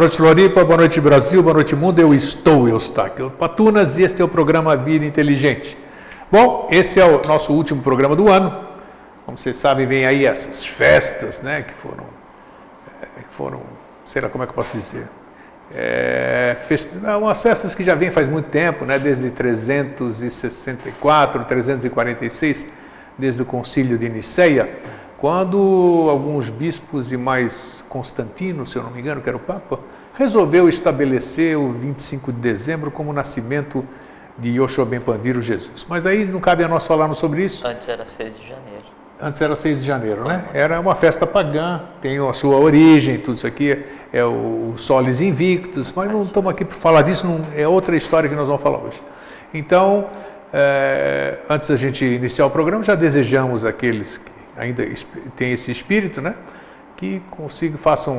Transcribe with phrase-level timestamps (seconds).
[0.00, 0.64] Boa noite, Floripa.
[0.64, 1.42] Boa noite, Brasil.
[1.42, 1.98] Boa noite, mundo.
[1.98, 5.76] Eu estou Eustáquio Patunas e este é o programa Vida Inteligente.
[6.32, 8.64] Bom, esse é o nosso último programa do ano.
[9.26, 12.04] Como vocês sabem, vem aí essas festas, né, que foram,
[13.02, 13.60] é, que foram,
[14.06, 15.06] sei lá como é que eu posso dizer,
[15.74, 16.92] é, fest...
[17.18, 22.66] umas festas que já vêm faz muito tempo, né, desde 364, 346,
[23.18, 24.66] desde o Concílio de Niceia
[25.20, 29.78] quando alguns bispos e mais Constantino, se eu não me engano, que era o Papa,
[30.14, 33.84] resolveu estabelecer o 25 de dezembro como o nascimento
[34.38, 35.86] de Yoshua Pandiro Jesus.
[35.86, 37.66] Mas aí não cabe a nós falarmos sobre isso.
[37.66, 38.84] Antes era 6 de janeiro.
[39.20, 40.48] Antes era 6 de janeiro, né?
[40.54, 45.92] Era uma festa pagã, tem a sua origem, tudo isso aqui é o Solis Invictus,
[45.94, 48.78] mas não estamos aqui para falar disso, não, é outra história que nós vamos falar
[48.78, 49.02] hoje.
[49.52, 50.06] Então,
[50.50, 54.86] é, antes da gente iniciar o programa, já desejamos aqueles que ainda
[55.36, 56.36] tem esse espírito, né?
[56.96, 58.14] Que consigam, façam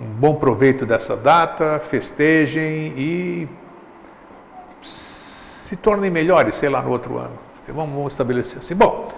[0.00, 3.48] um, um bom proveito dessa data, festejem e
[4.80, 7.38] se tornem melhores, sei lá, no outro ano.
[7.68, 8.74] Vamos, vamos estabelecer assim.
[8.74, 9.08] Bom,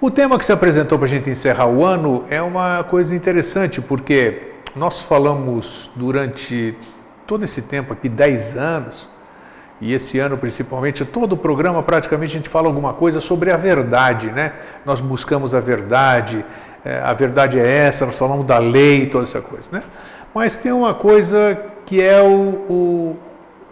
[0.00, 3.80] o tema que se apresentou para a gente encerrar o ano é uma coisa interessante,
[3.80, 6.76] porque nós falamos durante
[7.26, 9.08] todo esse tempo aqui, 10 anos,
[9.84, 13.56] e esse ano principalmente, todo o programa praticamente a gente fala alguma coisa sobre a
[13.58, 14.54] verdade, né?
[14.82, 16.42] Nós buscamos a verdade,
[16.82, 19.82] é, a verdade é essa, nós falamos da lei, toda essa coisa, né?
[20.34, 23.16] Mas tem uma coisa que é o,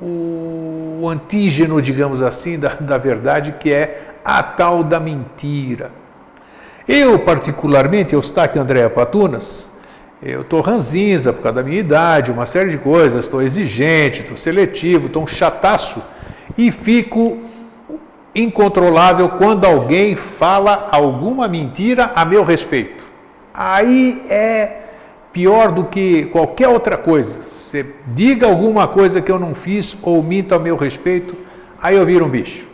[0.03, 5.93] o, o antígeno, digamos assim, da, da verdade, que é a tal da mentira.
[6.87, 9.71] Eu, particularmente, Eustáquio Andréa Patunas,
[10.23, 14.37] eu estou ranzinza por causa da minha idade, uma série de coisas, estou exigente, estou
[14.37, 16.01] seletivo, estou um chataço
[16.57, 17.41] e fico
[18.35, 23.07] incontrolável quando alguém fala alguma mentira a meu respeito.
[23.53, 24.83] Aí é
[25.33, 27.41] pior do que qualquer outra coisa.
[27.45, 31.35] Você diga alguma coisa que eu não fiz ou minta a meu respeito,
[31.81, 32.69] aí eu viro um bicho.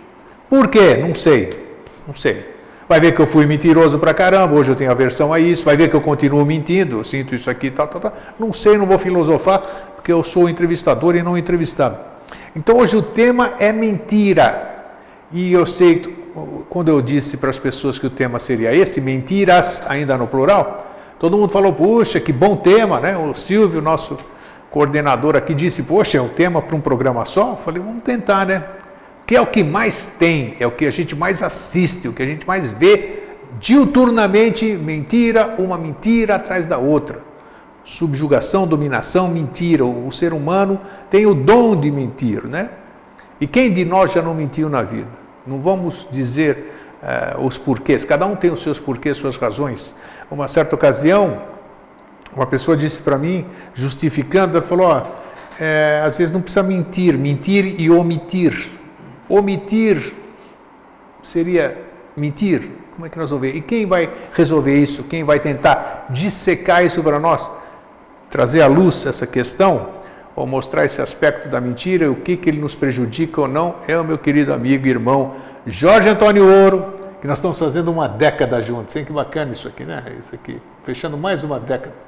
[0.50, 0.96] Por quê?
[0.96, 1.50] Não sei.
[2.06, 2.57] Não sei.
[2.88, 5.64] Vai ver que eu fui mentiroso pra caramba, hoje eu tenho aversão a isso.
[5.64, 8.16] Vai ver que eu continuo mentindo, eu sinto isso aqui, tal, tal, tal.
[8.38, 9.60] Não sei, não vou filosofar,
[9.94, 11.98] porque eu sou entrevistador e não entrevistado.
[12.56, 14.76] Então hoje o tema é mentira.
[15.30, 16.16] E eu sei,
[16.70, 20.86] quando eu disse para as pessoas que o tema seria esse, mentiras, ainda no plural,
[21.18, 23.18] todo mundo falou, puxa, que bom tema, né?
[23.18, 24.16] O Silvio, nosso
[24.70, 27.50] coordenador aqui, disse, poxa, é um tema para um programa só?
[27.50, 28.64] Eu falei, vamos tentar, né?
[29.28, 32.22] Que é o que mais tem, é o que a gente mais assiste, o que
[32.22, 33.24] a gente mais vê
[33.60, 37.20] diuturnamente, mentira, uma mentira atrás da outra.
[37.84, 39.84] Subjugação, dominação, mentira.
[39.84, 40.80] O ser humano
[41.10, 42.70] tem o dom de mentir, né?
[43.38, 45.10] E quem de nós já não mentiu na vida?
[45.46, 46.72] Não vamos dizer
[47.36, 49.94] uh, os porquês, cada um tem os seus porquês, suas razões.
[50.30, 51.42] Uma certa ocasião,
[52.34, 53.44] uma pessoa disse para mim,
[53.74, 55.02] justificando, ela falou: ó,
[55.60, 58.77] é, às vezes não precisa mentir, mentir e omitir.
[59.28, 60.14] Omitir
[61.22, 61.76] seria
[62.16, 62.70] mentir.
[62.94, 63.56] Como é que nós vamos ver?
[63.56, 65.04] E quem vai resolver isso?
[65.04, 67.50] Quem vai tentar dissecar isso para nós?
[68.28, 69.98] Trazer à luz essa questão?
[70.34, 73.76] Ou mostrar esse aspecto da mentira, o que, que ele nos prejudica ou não?
[73.86, 75.36] É o meu querido amigo e irmão
[75.66, 78.94] Jorge Antônio Ouro, que nós estamos fazendo uma década juntos.
[78.96, 79.04] Hein?
[79.04, 80.02] Que bacana isso aqui, né?
[80.18, 80.60] Isso aqui.
[80.84, 82.07] Fechando mais uma década.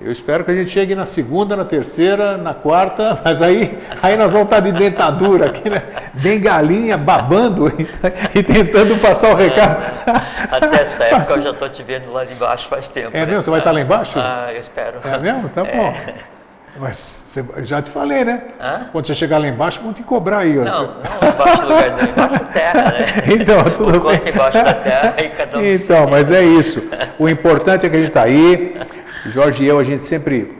[0.00, 4.16] Eu espero que a gente chegue na segunda, na terceira, na quarta, mas aí, aí
[4.16, 5.82] nós vamos estar de dentadura aqui, né?
[6.14, 7.88] Bem galinha, babando e,
[8.38, 9.76] e tentando passar o recado.
[10.50, 13.16] Até essa época eu já estou te vendo lá embaixo faz tempo.
[13.16, 13.26] É né?
[13.26, 13.42] mesmo?
[13.42, 14.18] Você vai estar lá embaixo?
[14.18, 14.98] Ah, eu espero.
[15.04, 15.48] É mesmo?
[15.48, 15.94] Tá bom.
[16.08, 16.34] É.
[16.76, 18.42] Mas você, já te falei, né?
[18.60, 18.88] Hã?
[18.90, 20.54] Quando você chegar lá embaixo, vão te cobrar aí.
[20.54, 23.06] Não, não embaixo do lugar, não, embaixo da terra, né?
[23.32, 24.20] Então, tudo o bem.
[24.28, 25.64] embaixo da terra e cada um...
[25.64, 26.82] Então, mas é isso.
[27.16, 28.76] O importante é que a gente está aí.
[29.26, 30.56] Jorge e eu, a gente sempre,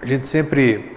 [0.00, 0.96] a gente sempre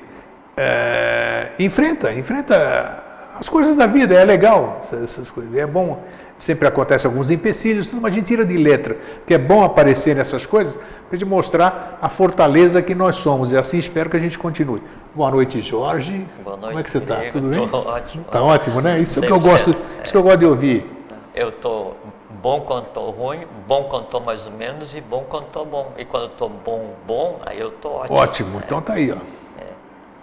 [0.58, 3.04] é, enfrenta, enfrenta
[3.38, 6.04] as coisas da vida, é legal essas coisas, é bom,
[6.38, 10.16] sempre acontece alguns empecilhos, tudo, mas a gente tira de letra, porque é bom aparecer
[10.16, 14.20] nessas coisas para gente mostrar a fortaleza que nós somos, e assim espero que a
[14.20, 14.82] gente continue.
[15.14, 16.26] Boa noite, Jorge.
[16.44, 16.68] Boa noite.
[16.70, 17.22] Como é que você está?
[17.32, 17.70] Tudo bem?
[17.72, 18.24] ótimo.
[18.26, 19.00] Está ótimo, né?
[19.00, 20.90] Isso é o que eu gosto, isso que eu gosto de ouvir.
[21.36, 21.98] Eu estou
[22.42, 25.94] bom quando estou ruim, bom quando estou mais ou menos e bom quando estou bom.
[25.98, 28.18] E quando estou bom, bom, aí eu estou ótimo.
[28.18, 28.64] Ótimo, é.
[28.66, 29.18] então tá aí, ó.
[29.62, 29.68] É.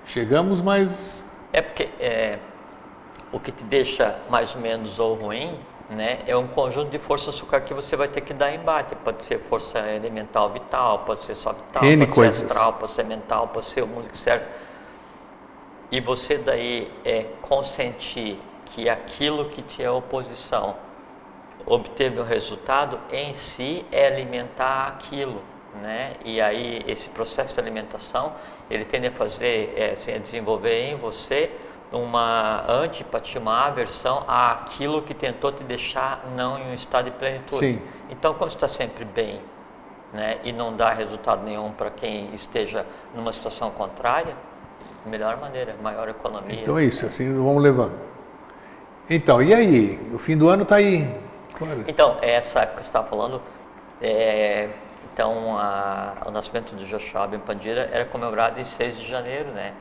[0.06, 1.24] Chegamos, mas...
[1.52, 2.38] É porque é,
[3.32, 7.34] o que te deixa mais ou menos ou ruim, né, é um conjunto de forças
[7.34, 8.94] açúcar que você vai ter que dar embate.
[8.96, 12.38] Pode ser força elemental vital, pode ser só vital, N pode coisas.
[12.38, 14.44] ser astral, pode ser mental, pode ser o mundo que serve.
[15.90, 20.76] E você daí é consentir que aquilo que te é oposição
[21.66, 25.42] obteve um resultado, em si é alimentar aquilo.
[25.82, 26.14] né?
[26.24, 28.32] E aí esse processo de alimentação,
[28.70, 31.50] ele tende a fazer, é, assim, a desenvolver em você
[31.92, 37.58] uma antipatia, uma aversão àquilo que tentou te deixar não em um estado de plenitude.
[37.58, 37.82] Sim.
[38.10, 39.40] Então, quando está sempre bem,
[40.12, 42.84] né, e não dá resultado nenhum para quem esteja
[43.14, 44.34] numa situação contrária,
[45.06, 46.60] melhor maneira, maior economia.
[46.60, 47.92] Então é isso, assim vamos levando.
[49.08, 49.98] Então, e aí?
[50.12, 51.14] O fim do ano está aí.
[51.58, 51.84] Claro.
[51.86, 53.42] Então, essa época que você estava falando,
[54.00, 54.68] é,
[55.12, 59.72] então a, o nascimento de Joshua Ben Pandira era comemorado em 6 de janeiro, né?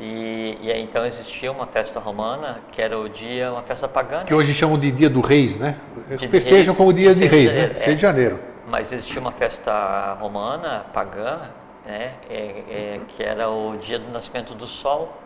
[0.00, 4.24] E, e aí então existia uma festa romana que era o dia, uma festa pagã.
[4.24, 5.76] Que hoje chamam de Dia do Reis, né?
[6.30, 7.74] Festejam reis, como Dia de Reis, de né?
[7.74, 8.38] 6 de janeiro.
[8.66, 11.40] Mas existia uma festa romana, pagã,
[11.84, 12.12] né?
[12.28, 12.34] É,
[12.70, 15.16] é, que era o dia do nascimento do sol.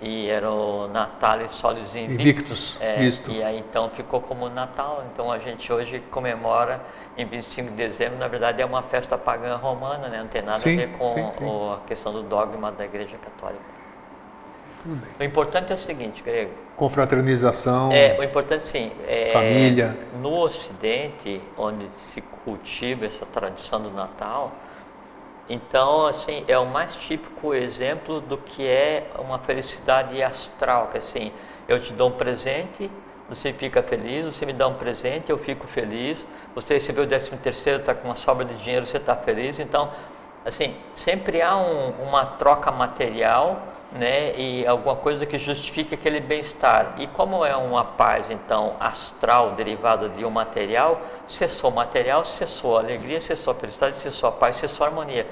[0.00, 2.20] E era o Natalis Solis Invictus.
[2.20, 3.30] Invictus, é, isto.
[3.30, 5.04] E aí então ficou como Natal.
[5.12, 6.80] Então a gente hoje comemora
[7.16, 10.18] em 25 de dezembro, na verdade é uma festa pagã romana, né?
[10.20, 11.44] Não tem nada sim, a ver com sim, sim.
[11.44, 13.78] O, a questão do dogma da Igreja Católica.
[15.18, 16.52] O importante é o seguinte, Grego.
[16.76, 17.90] Confraternização.
[17.92, 18.92] É, o importante sim.
[19.06, 19.96] É, família.
[20.22, 24.52] No Ocidente, onde se cultiva essa tradição do Natal,
[25.48, 31.32] então assim é o mais típico exemplo do que é uma felicidade astral, que assim
[31.66, 32.90] eu te dou um presente,
[33.28, 37.38] você fica feliz, você me dá um presente, eu fico feliz, você recebeu o décimo
[37.38, 39.92] terceiro, está com uma sobra de dinheiro, você está feliz, então
[40.44, 46.94] assim sempre há um, uma troca material né, e alguma coisa que justifique aquele bem-estar.
[46.98, 52.76] E como é uma paz, então, astral derivada de um material, cessou o material, cessou
[52.76, 55.26] a alegria, cessou a felicidade, cessou a paz, cessou a harmonia.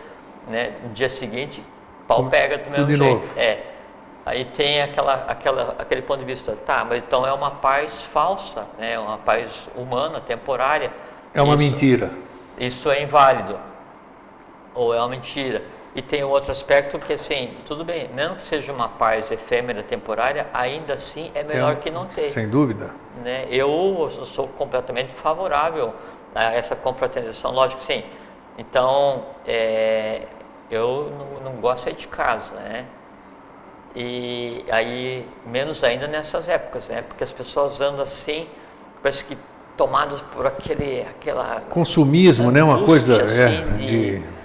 [0.48, 0.72] Né?
[0.82, 1.62] No dia seguinte,
[2.08, 2.98] pau pega do mesmo jeito.
[2.98, 3.38] Novo.
[3.38, 3.62] É.
[4.24, 8.66] Aí tem aquela, aquela, aquele ponto de vista, tá, mas então é uma paz falsa,
[8.76, 8.98] né?
[8.98, 10.92] uma paz humana, temporária.
[11.32, 12.12] É uma isso, mentira.
[12.58, 13.58] Isso é inválido.
[14.74, 15.62] Ou é uma mentira.
[15.96, 20.46] E tem outro aspecto que, assim, tudo bem, mesmo que seja uma paz efêmera, temporária,
[20.52, 22.28] ainda assim é melhor é, que não ter.
[22.28, 22.94] Sem dúvida.
[23.24, 23.46] Né?
[23.50, 25.94] Eu sou completamente favorável
[26.34, 28.04] a essa confraternização, lógico que sim.
[28.58, 30.24] Então, é,
[30.70, 32.84] eu não, não gosto de casa, né?
[33.94, 37.00] E aí, menos ainda nessas épocas, né?
[37.08, 38.46] Porque as pessoas andam assim,
[39.02, 39.38] parece que
[39.78, 41.62] tomadas por aquele, aquela...
[41.70, 42.62] Consumismo, né?
[42.62, 44.18] Uma coisa assim, é, de...
[44.20, 44.35] de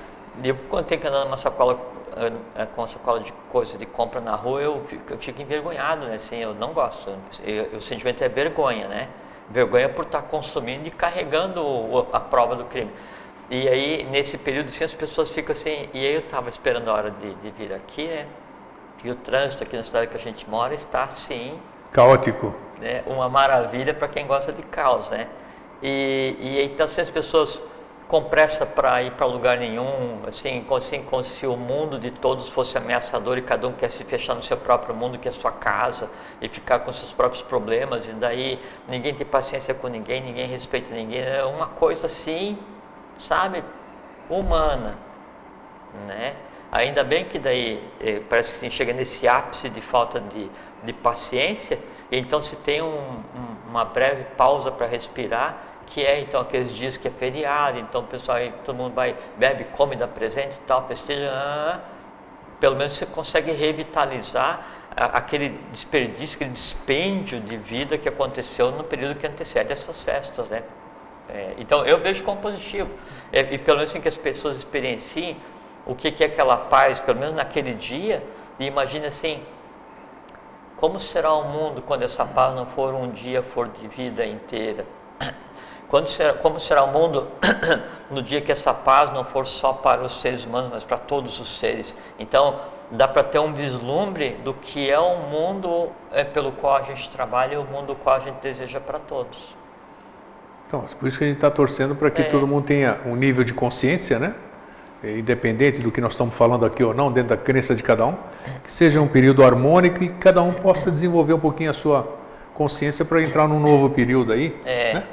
[0.43, 1.79] eu, quando tenho que andar numa sacola
[2.15, 6.05] eh, com uma sacola de coisa de compra na rua, eu fico, eu fico envergonhado,
[6.07, 6.15] né?
[6.15, 7.09] Assim, eu não gosto.
[7.43, 9.07] Eu, o sentimento é vergonha, né?
[9.49, 12.91] Vergonha por estar consumindo e carregando a prova do crime.
[13.49, 15.89] E aí, nesse período, assim, as pessoas ficam assim.
[15.93, 18.25] E aí, eu estava esperando a hora de, de, vir aqui, né?
[19.03, 21.59] E o trânsito aqui na cidade que a gente mora está assim.
[21.91, 22.55] Caótico.
[22.79, 23.03] Né?
[23.05, 25.27] Uma maravilha para quem gosta de caos, né?
[25.81, 27.61] E, e então, assim, as pessoas
[28.11, 32.49] com pressa para ir para lugar nenhum, assim, assim, como se o mundo de todos
[32.49, 35.53] fosse ameaçador e cada um quer se fechar no seu próprio mundo, que é sua
[35.53, 36.09] casa,
[36.41, 40.93] e ficar com seus próprios problemas, e daí ninguém tem paciência com ninguém, ninguém respeita
[40.93, 42.59] ninguém, é uma coisa assim,
[43.17, 43.63] sabe,
[44.29, 44.97] humana,
[46.05, 46.35] né?
[46.69, 50.51] Ainda bem que daí eh, parece que assim, chega nesse ápice de falta de,
[50.83, 51.79] de paciência,
[52.11, 56.95] então se tem um, um, uma breve pausa para respirar, que é então aqueles dias
[56.95, 60.61] que é feriado, então o pessoal aí, todo mundo vai, bebe, come, dá presente e
[60.61, 61.79] tal, festeja, ah,
[62.61, 69.15] pelo menos você consegue revitalizar aquele desperdício, aquele dispêndio de vida que aconteceu no período
[69.15, 70.63] que antecede essas festas, né?
[71.27, 72.89] É, então eu vejo como positivo,
[73.33, 75.37] é, e pelo menos assim que as pessoas experienciem
[75.85, 78.23] o que, que é aquela paz, pelo menos naquele dia,
[78.57, 79.43] e imagine assim,
[80.77, 84.85] como será o mundo quando essa paz não for um dia, for de vida inteira?
[86.07, 87.27] Será, como será o mundo
[88.09, 91.37] no dia que essa paz não for só para os seres humanos, mas para todos
[91.39, 91.93] os seres?
[92.17, 96.81] Então, dá para ter um vislumbre do que é o mundo é, pelo qual a
[96.83, 99.55] gente trabalha e o mundo qual a gente deseja para todos.
[100.67, 102.25] Então, por isso que a gente está torcendo para que é.
[102.25, 104.35] todo mundo tenha um nível de consciência, né?
[105.03, 108.15] Independente do que nós estamos falando aqui ou não, dentro da crença de cada um,
[108.63, 112.17] que seja um período harmônico e cada um possa desenvolver um pouquinho a sua
[112.53, 114.55] consciência para entrar num novo período aí.
[114.63, 114.93] É.
[114.93, 115.03] Né?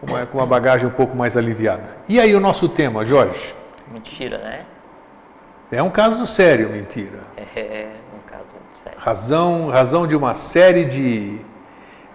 [0.00, 1.96] Com uma, com uma bagagem um pouco mais aliviada.
[2.08, 3.54] E aí o nosso tema, Jorge?
[3.92, 4.64] Mentira, né?
[5.70, 7.20] É um caso sério, mentira.
[7.56, 8.44] É, um caso
[8.82, 8.98] sério.
[8.98, 11.40] Razão, razão de uma série de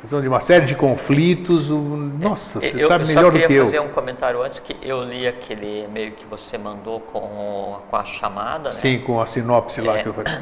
[0.01, 1.69] razão de uma série de conflitos.
[1.69, 3.57] Nossa, você eu, sabe melhor do que eu.
[3.57, 7.95] Eu fazer um comentário antes que eu li aquele e-mail que você mandou com, com
[7.95, 8.71] a chamada.
[8.71, 9.03] Sim, né?
[9.03, 10.33] com a sinopse lá é, que eu falei.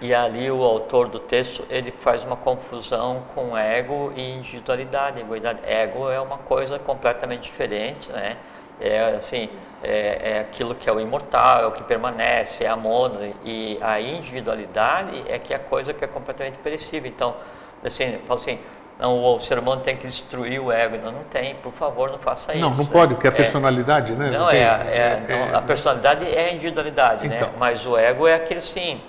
[0.00, 5.24] E ali o autor do texto ele faz uma confusão com ego e individualidade.
[5.64, 8.36] Ego é uma coisa completamente diferente, né?
[8.78, 9.48] É assim,
[9.82, 13.78] é, é, aquilo que é o imortal, é o que permanece, é a mono, e
[13.80, 17.08] a individualidade é que é a coisa que é completamente perecível.
[17.08, 17.34] Então,
[17.82, 18.58] assim, falo assim,
[18.98, 20.96] não, o ser humano tem que destruir o ego.
[20.98, 22.60] Não, não tem, por favor, não faça isso.
[22.60, 23.34] Não, não pode, porque a é.
[23.34, 24.30] personalidade, né?
[24.30, 27.36] Não, é, é, é, não, a personalidade é a individualidade, né?
[27.36, 27.48] então.
[27.48, 27.54] né?
[27.58, 29.00] Mas o ego é aquele sim,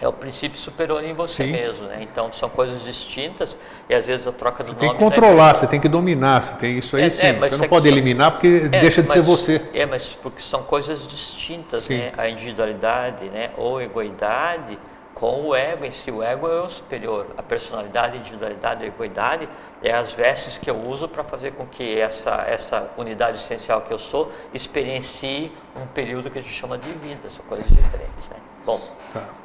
[0.00, 1.52] é o princípio superior em você sim.
[1.52, 1.98] mesmo, né?
[2.02, 3.56] Então são coisas distintas
[3.88, 4.80] e às vezes a troca do você nome.
[4.80, 5.54] Tem que controlar, né?
[5.54, 7.32] você tem que dominar, você tem isso aí é, sim.
[7.34, 9.62] você não pode eliminar porque deixa de mas, ser você.
[9.72, 11.98] É, mas porque são coisas distintas, sim.
[11.98, 12.12] né?
[12.16, 13.50] A individualidade, né?
[13.56, 14.78] Ou egoidade
[15.14, 16.10] com o ego em si.
[16.10, 17.28] O ego é o superior.
[17.36, 19.48] A personalidade, a individualidade, a egoidade
[19.82, 23.92] é as vestes que eu uso para fazer com que essa, essa unidade essencial que
[23.92, 27.30] eu sou experiencie um período que a gente chama de vida.
[27.30, 28.28] São coisas diferentes.
[28.28, 28.36] Né?
[28.66, 28.80] Bom,
[29.12, 29.43] tá.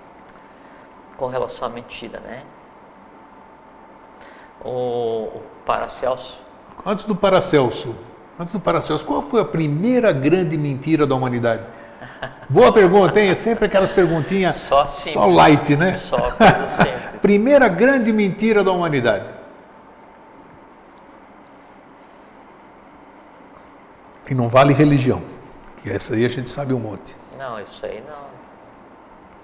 [1.20, 2.44] Com relação à mentira, né?
[4.64, 6.40] O, o Paracelso.
[6.86, 7.96] Antes do Paracelso,
[8.40, 11.64] antes do Paracelso, qual foi a primeira grande mentira da humanidade?
[12.50, 13.30] Boa pergunta, hein?
[13.30, 15.94] É sempre aquelas perguntinhas só, só light, né?
[15.94, 17.20] Só sempre.
[17.20, 19.26] Primeira grande mentira da humanidade.
[24.30, 25.22] E não vale religião,
[25.84, 27.18] que essa aí a gente sabe um monte.
[27.38, 28.30] Não, isso aí não.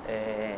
[0.08, 0.56] É...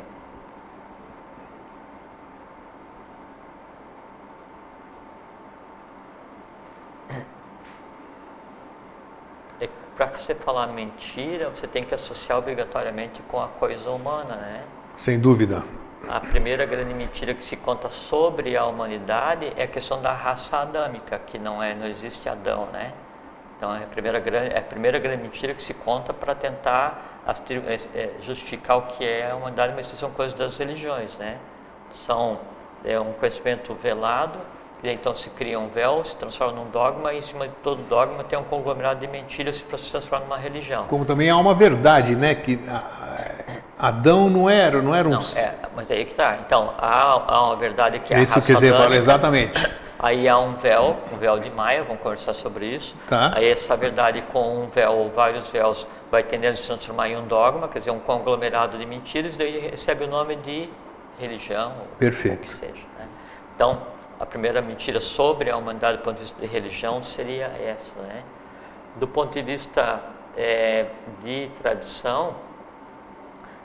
[9.97, 14.63] para você falar mentira, você tem que associar obrigatoriamente com a coisa humana, né?
[14.95, 15.63] Sem dúvida.
[16.07, 20.57] A primeira grande mentira que se conta sobre a humanidade é a questão da raça
[20.57, 22.93] adâmica, que não é, não existe Adão, né?
[23.57, 27.23] Então é a primeira grande, é a primeira grande mentira que se conta para tentar
[27.95, 31.39] é, justificar o que é a humanidade, mas isso são coisas das religiões, né?
[31.89, 32.39] São
[32.85, 34.39] é um conhecimento velado
[34.83, 37.81] e então se cria um véu, se transforma num dogma, e em cima de todo
[37.83, 40.85] dogma tem um conglomerado de mentiras para se transformar numa religião.
[40.87, 42.35] Como também há uma verdade, né?
[42.35, 42.59] Que
[43.77, 45.11] Adão não era, não era um.
[45.11, 46.39] Não, é, mas aí que tá.
[46.45, 49.67] Então, há, há uma verdade que é Isso quer dizer, fala exatamente.
[49.99, 52.95] Aí há um véu, um véu de Maia, vamos conversar sobre isso.
[53.07, 53.31] Tá.
[53.35, 57.17] Aí essa verdade com um véu ou vários véus vai tendendo a se transformar em
[57.17, 60.69] um dogma, quer dizer, um conglomerado de mentiras, daí recebe o nome de
[61.19, 62.37] religião, Perfeito.
[62.37, 62.85] ou o que seja.
[62.99, 63.07] Né?
[63.55, 63.81] Então,
[64.19, 68.23] a primeira mentira sobre a humanidade do ponto de vista de religião seria essa, né?
[68.95, 70.01] Do ponto de vista
[70.35, 70.87] é,
[71.23, 72.35] de tradição,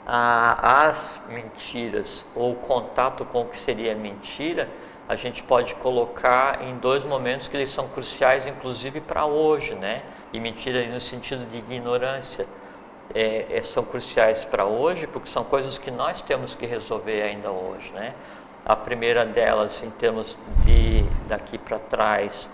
[0.05, 4.69] a, as mentiras ou contato com o que seria mentira,
[5.07, 10.03] a gente pode colocar em dois momentos que eles são cruciais, inclusive para hoje, né?
[10.31, 12.47] E mentira no sentido de ignorância.
[13.13, 17.51] É, é, são cruciais para hoje porque são coisas que nós temos que resolver ainda
[17.51, 18.15] hoje, né?
[18.65, 22.49] A primeira delas, em termos de daqui para trás,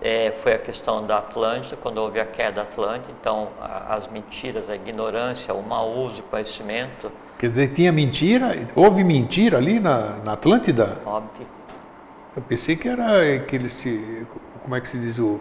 [0.00, 3.12] é, foi a questão da Atlântida, quando houve a queda da Atlântida.
[3.20, 7.12] Então, a, as mentiras, a ignorância, o mau uso do conhecimento.
[7.38, 8.68] Quer dizer, tinha mentira?
[8.74, 11.00] Houve mentira ali na, na Atlântida?
[11.06, 11.46] Óbvio.
[12.34, 14.26] Eu pensei que era que ele se.
[14.62, 15.40] Como é que se diz o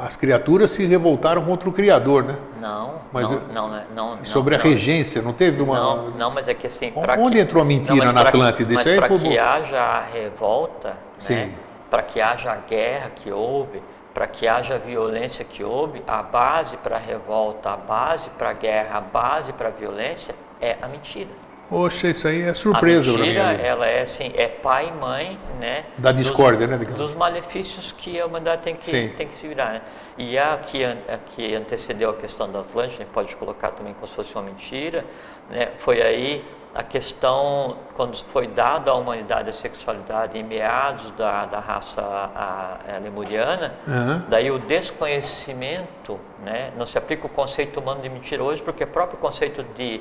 [0.00, 2.36] as criaturas se revoltaram contra o Criador, né?
[2.60, 3.84] Não, mas não, não, né?
[3.94, 5.76] não, não sobre não, a regência, não teve uma.
[5.76, 6.92] Não, não mas é que assim.
[7.18, 7.42] Onde que...
[7.42, 8.72] entrou a mentira na Atlântida?
[8.72, 10.96] Mas para que haja a revolta,
[11.28, 11.52] né?
[11.90, 13.82] para que haja a guerra que houve,
[14.14, 18.50] para que haja a violência que houve, a base para a revolta, a base para
[18.50, 21.30] a guerra, a base para a violência é a mentira.
[21.70, 23.36] Poxa, isso aí é surpresa para mim.
[23.36, 25.84] A mentira, ela é assim, é pai e mãe, né?
[25.96, 26.78] Da discórdia, dos, né?
[26.78, 26.98] Digamos.
[26.98, 29.82] Dos malefícios que a humanidade tem que, tem que se virar, né?
[30.18, 34.14] E a que, a que antecedeu a questão da Atlântida, pode colocar também como se
[34.14, 35.04] fosse uma mentira,
[35.48, 35.68] né?
[35.78, 41.58] Foi aí a questão, quando foi dada à humanidade a sexualidade em meados da, da
[41.58, 44.22] raça a, a lemuriana, uhum.
[44.28, 48.86] daí o desconhecimento, né, não se aplica o conceito humano de mentira hoje, porque o
[48.86, 50.00] próprio conceito de,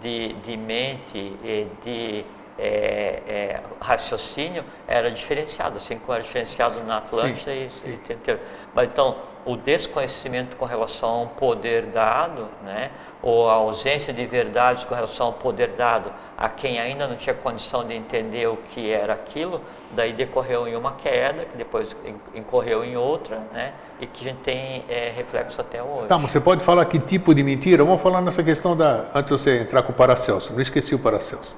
[0.00, 2.24] de, de mente e de
[2.58, 7.98] é, é, raciocínio era diferenciado, assim como era diferenciado na Atlântida sim, e, sim.
[8.10, 8.38] e
[8.74, 12.90] Mas então, o desconhecimento com relação a um poder dado, né,
[13.22, 17.34] ou a ausência de verdades com relação ao poder dado a quem ainda não tinha
[17.34, 19.60] condição de entender o que era aquilo,
[19.92, 21.94] daí decorreu em uma queda, que depois
[22.34, 26.06] incorreu em outra, né, e que a gente tem é, reflexo até hoje.
[26.06, 27.84] Tá, mas você pode falar que tipo de mentira?
[27.84, 29.06] Vamos falar nessa questão da.
[29.14, 31.56] Antes de você entrar com o Paracelso, não esqueci o Paracelso.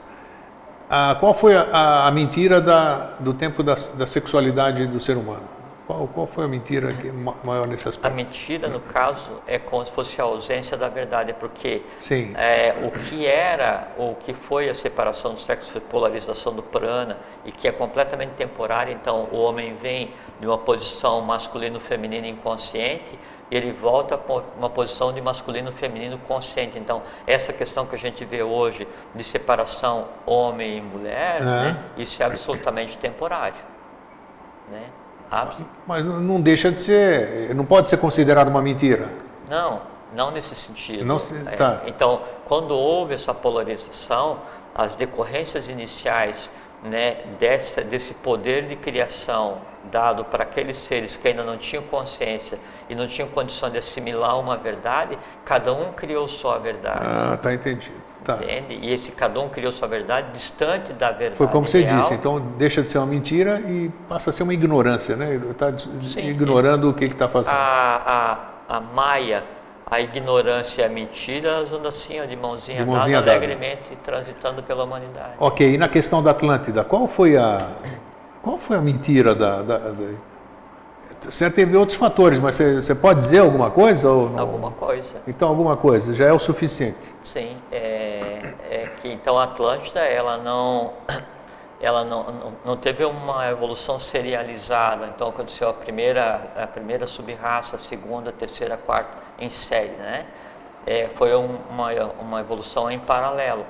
[0.90, 5.61] Ah, qual foi a, a mentira da, do tempo da, da sexualidade do ser humano?
[5.86, 8.12] Qual, qual foi a mentira que, maior nesse aspecto?
[8.12, 11.82] A mentira, no caso, é como se fosse a ausência da verdade, porque
[12.36, 16.62] é, o que era, ou o que foi a separação do sexo, a polarização do
[16.62, 23.18] prana, e que é completamente temporária, então o homem vem de uma posição masculino-feminina inconsciente,
[23.50, 26.78] e ele volta para uma posição de masculino e feminino consciente.
[26.78, 31.44] Então, essa questão que a gente vê hoje de separação homem e mulher, é.
[31.44, 33.71] né, isso é absolutamente temporário.
[35.32, 39.10] Abs Mas não deixa de ser, não pode ser considerado uma mentira.
[39.48, 39.80] Não,
[40.14, 41.06] não nesse sentido.
[41.06, 41.56] Não se, é.
[41.56, 41.82] tá.
[41.86, 44.40] Então, quando houve essa polarização,
[44.74, 46.50] as decorrências iniciais
[46.82, 49.58] né, dessa, desse poder de criação
[49.90, 52.58] dado para aqueles seres que ainda não tinham consciência
[52.88, 57.00] e não tinham condição de assimilar uma verdade, cada um criou sua verdade.
[57.02, 58.12] Ah, tá entendido.
[58.24, 58.34] Tá.
[58.34, 58.78] Entende?
[58.80, 61.36] E esse cada um criou sua verdade distante da verdade.
[61.36, 64.54] Foi como você disse, então deixa de ser uma mentira e passa a ser uma
[64.54, 65.40] ignorância, né?
[65.50, 65.74] Está
[66.18, 67.54] ignorando o que está fazendo.
[67.54, 69.42] A, a, a Maia
[69.92, 73.94] a ignorância e a mentira, andam assim, ó, de mãozinha, de mãozinha dada, dada, alegremente
[74.02, 75.34] transitando pela humanidade.
[75.38, 77.68] Ok, e na questão da Atlântida, qual foi a,
[78.42, 80.32] qual foi a mentira da, da, da...
[81.20, 84.10] Você teve outros fatores, mas você, você, pode dizer alguma coisa?
[84.10, 84.36] Ou?
[84.36, 85.22] Alguma coisa.
[85.26, 87.14] Então, alguma coisa, já é o suficiente.
[87.22, 90.94] Sim, é, é que então a Atlântida, ela não
[91.80, 95.06] ela não, não, não, teve uma evolução serializada.
[95.14, 99.92] Então aconteceu a primeira, a primeira subraça, a segunda, a terceira, a quarta em série,
[99.92, 100.26] né?
[100.84, 103.64] É, foi um, uma, uma evolução em paralelo.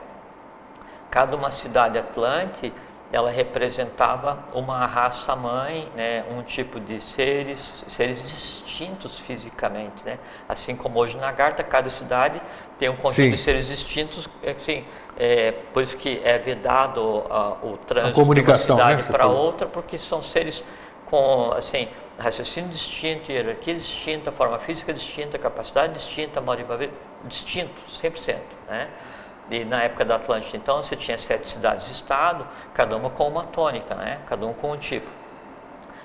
[1.11, 2.73] Cada uma cidade atlante,
[3.13, 6.25] ela representava uma raça mãe, né?
[6.31, 10.19] Um tipo de seres, seres distintos fisicamente, né?
[10.49, 12.41] Assim como hoje na Garta, cada cidade
[12.79, 13.31] tem um conjunto Sim.
[13.31, 14.87] de seres distintos, assim,
[15.19, 19.67] é, por isso que é vedado uh, o trânsito de uma cidade né, para outra,
[19.67, 20.65] porque são seres
[21.05, 26.91] com assim, raciocínio distinto, hierarquia distinta, forma física distinta, capacidade distinta, modo de viver
[27.27, 28.39] distinto, 100%.
[28.69, 28.89] Né?
[29.51, 33.95] E na época da Atlântida, então, você tinha sete cidades-estado, cada uma com uma tônica,
[33.95, 34.21] né?
[34.27, 35.11] cada um com um tipo.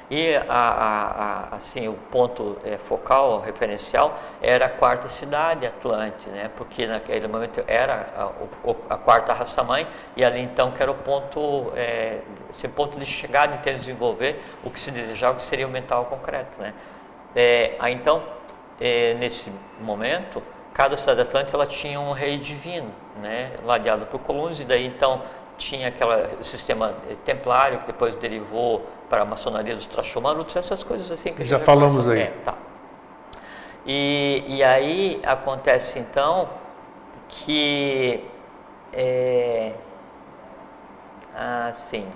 [0.10, 6.30] E a, a, a, assim, o ponto é, focal, referencial, era a quarta cidade, Atlante,
[6.30, 6.50] né?
[6.56, 11.73] porque naquele momento era a, a quarta raça-mãe, e ali então que era o ponto,
[11.76, 15.67] é, esse ponto de chegada em termos de desenvolver o que se desejava, que seria
[15.67, 16.58] o mental concreto.
[16.58, 16.73] Né?
[17.36, 18.23] É, aí, então,
[18.80, 20.41] é, nesse momento,
[20.77, 23.51] cada cidade Atlante ela tinha um rei divino, né?
[23.65, 25.23] ladeado por colunas, e daí então
[25.57, 26.93] tinha aquele sistema
[27.25, 32.07] templário que depois derivou para a maçonaria dos Trashumaruts, essas coisas assim que já falamos
[32.07, 32.19] aí.
[32.21, 32.53] É, tá.
[33.87, 36.47] e, e aí acontece então
[37.27, 38.23] que
[38.93, 39.73] é,
[41.33, 42.07] assim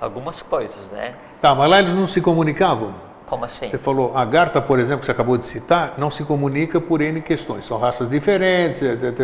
[0.00, 1.16] algumas coisas, né?
[1.40, 3.07] Tá, mas lá eles não se comunicavam?
[3.28, 3.68] Como assim?
[3.68, 7.02] Você falou, a Garta, por exemplo, que você acabou de citar, não se comunica por
[7.02, 7.66] N questões.
[7.66, 8.80] São raças diferentes,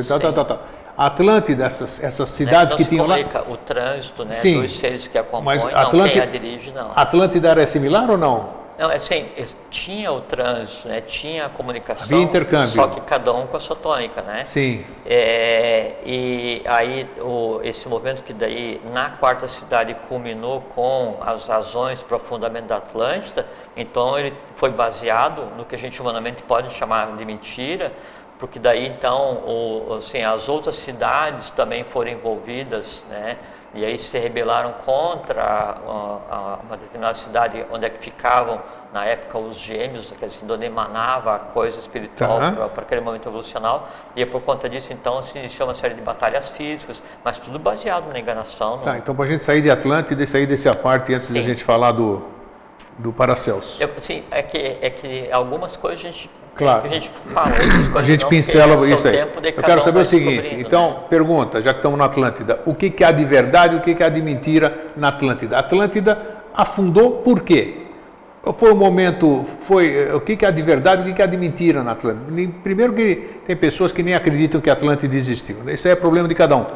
[0.06, 0.62] tal, tal.
[0.96, 2.78] Atlântida, essas, essas cidades né?
[2.78, 3.16] que tinham lá.
[3.48, 4.34] o trânsito, né?
[4.34, 4.60] Sim.
[4.60, 6.92] Dos seres que acompanham, mas Atlântida, não, quem a dirige, não.
[6.94, 8.63] Atlântida era similar ou não?
[8.76, 9.30] Não, é assim,
[9.70, 11.00] tinha o trânsito, né?
[11.00, 12.74] tinha a comunicação, Havia intercâmbio.
[12.74, 14.44] só que cada um com a sua tônica, né?
[14.46, 14.84] Sim.
[15.06, 22.02] É, e aí o, esse movimento que daí na quarta cidade culminou com as razões
[22.02, 26.74] para o fundamento da Atlântida, então ele foi baseado no que a gente humanamente pode
[26.74, 27.92] chamar de mentira,
[28.40, 33.38] porque daí então o, assim, as outras cidades também foram envolvidas, né?
[33.74, 35.76] E aí se rebelaram contra
[36.62, 38.60] uma determinada cidade onde é que ficavam
[38.92, 42.68] na época os gêmeos, quer dizer, onde emanava a coisa espiritual tá.
[42.68, 43.88] para aquele momento evolucional.
[44.14, 48.12] E por conta disso então se iniciou uma série de batalhas físicas, mas tudo baseado
[48.12, 48.78] na enganação.
[48.78, 48.98] Tá, no...
[48.98, 51.34] então para a gente sair de Atlântida e sair desse aparte antes Sim.
[51.34, 52.34] de a gente falar do
[52.98, 53.82] do Paracelso.
[53.82, 56.86] Eu, sim, é que, é que algumas coisas a gente Claro.
[56.86, 57.54] A gente fala.
[57.96, 59.18] A gente pincela isso aí.
[59.18, 60.96] Eu quero saber o seguinte, então, né?
[61.10, 63.94] pergunta, já que estamos na Atlântida, o que, que há de verdade e o que,
[63.94, 65.56] que há de mentira na Atlântida?
[65.56, 66.20] A Atlântida
[66.54, 67.80] afundou por quê?
[68.52, 71.26] Foi o momento, foi o que, que há de verdade e o que, que há
[71.26, 72.52] de mentira na Atlântida?
[72.62, 75.56] Primeiro que tem pessoas que nem acreditam que a Atlântida existiu.
[75.68, 76.66] Isso é problema de cada um.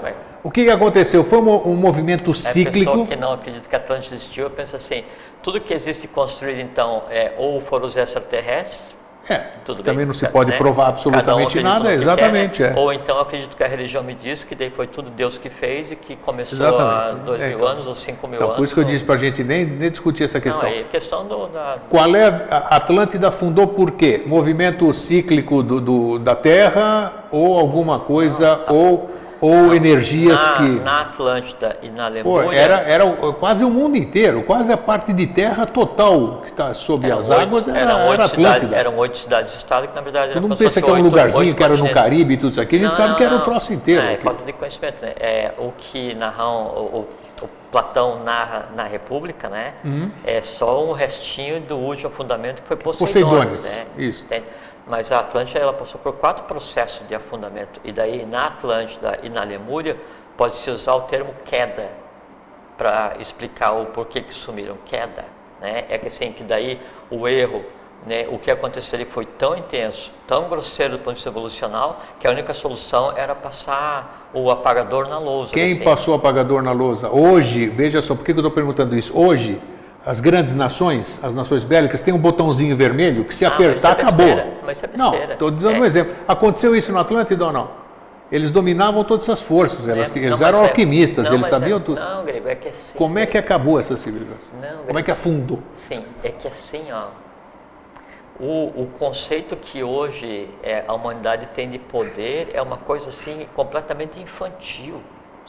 [0.43, 1.23] O que, que aconteceu?
[1.23, 2.91] Foi um, um movimento cíclico.
[2.91, 5.05] A pessoa que não acredita que a Atlântida existiu, pensa assim,
[5.43, 8.97] tudo que existe construído então é ou foram os extraterrestres,
[9.29, 10.57] é, Tudo também bem, não se pode né?
[10.57, 12.63] provar absolutamente um nada, exatamente.
[12.63, 12.81] Quer, é.
[12.81, 15.91] Ou então acredito que a religião me diz que daí foi tudo Deus que fez
[15.91, 17.21] e que começou exatamente.
[17.21, 18.57] há dois é, mil então, anos ou cinco mil então, anos.
[18.57, 20.69] Por isso que eu disse para a gente nem, nem discutir essa questão.
[20.69, 21.79] Não, é questão do, da...
[21.89, 24.23] Qual é a Atlântida fundou por quê?
[24.27, 28.73] Movimento cíclico do, do da Terra ou alguma coisa, não, tá.
[28.73, 30.63] ou ou energias na, que.
[30.81, 32.59] Na Atlântida e na Pô, Lemúria.
[32.59, 33.07] era, era
[33.39, 37.31] quase o mundo inteiro, quase a parte de terra total que está sob eram as
[37.31, 38.77] oito- águas era, eram era Atlântida.
[38.77, 41.57] Eram oito cidades-estado que, na verdade, Todo eram mundo pensa que é um lugarzinho oito
[41.57, 41.89] que era no.
[41.89, 43.45] Caribe e tudo isso aqui, a gente Não, sabe não, que era o não.
[43.45, 44.03] troço inteiro.
[44.07, 45.13] É, falta de conhecimento, né?
[45.19, 47.09] É, o que Narrão, o, o-
[47.41, 49.75] o Platão narra na República, né?
[49.85, 50.11] Uhum.
[50.25, 53.85] É só um restinho do último fundamento que foi Poseidones, Poseidones, né?
[53.97, 54.25] isso.
[54.25, 54.45] Entende?
[54.89, 59.29] Mas a Atlântida ela passou por quatro processos de afundamento e daí na Atlântida e
[59.29, 59.97] na Lemúria
[60.37, 61.91] pode-se usar o termo queda
[62.77, 65.25] para explicar o porquê que sumiram queda,
[65.61, 65.85] né?
[65.89, 67.65] É que assim que daí o erro,
[68.07, 68.27] né?
[68.31, 72.27] O que aconteceu ali foi tão intenso, tão grosseiro do ponto de vista evolucional que
[72.27, 75.53] a única solução era passar o apagador na lousa.
[75.53, 75.85] Quem assim.
[75.85, 77.11] passou apagador na lousa?
[77.11, 79.19] Hoje, veja só, por que eu estou perguntando isso?
[79.19, 79.61] Hoje,
[80.05, 83.89] as grandes nações, as nações bélicas, têm um botãozinho vermelho que se Ah, mas apertar,
[83.89, 84.27] é acabou.
[84.27, 85.81] besteira, mas é não, estou dando É.
[85.81, 86.15] um exemplo.
[86.27, 87.71] Aconteceu isso no Atlântida ou não?
[88.31, 91.51] Eles dominavam todas essas forças, elas- É, eles não, eram mas é- alquimistas, não, eles
[91.51, 91.99] mas sabiam tudo.
[92.01, 92.97] Não, Grego, é que assim.
[92.97, 94.53] Como é que acabou essa civilização?
[94.61, 95.61] Não, Como é que afundou?
[95.75, 97.07] Sim, é que assim, ó,
[98.39, 103.47] o, o conceito que hoje é, a humanidade tem de poder é uma coisa assim
[103.55, 105.01] completamente infantil,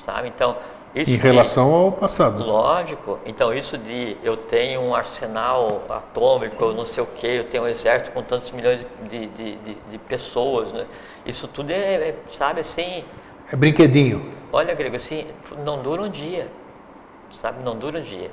[0.05, 0.29] sabe?
[0.29, 0.55] Então,
[0.95, 2.43] isso Em de- relação ao passado.
[2.43, 3.19] Lógico.
[3.25, 7.63] Então, isso de eu tenho um arsenal atômico, eu não sei o quê, eu tenho
[7.63, 10.85] um exército com tantos milhões de, de, de, de pessoas, né?
[11.25, 13.03] isso tudo é, é, sabe, assim,
[13.51, 14.31] É brinquedinho.
[14.51, 15.27] olha, Grego, assim,
[15.63, 16.47] não dura um dia,
[17.31, 18.31] sabe, não dura um dia,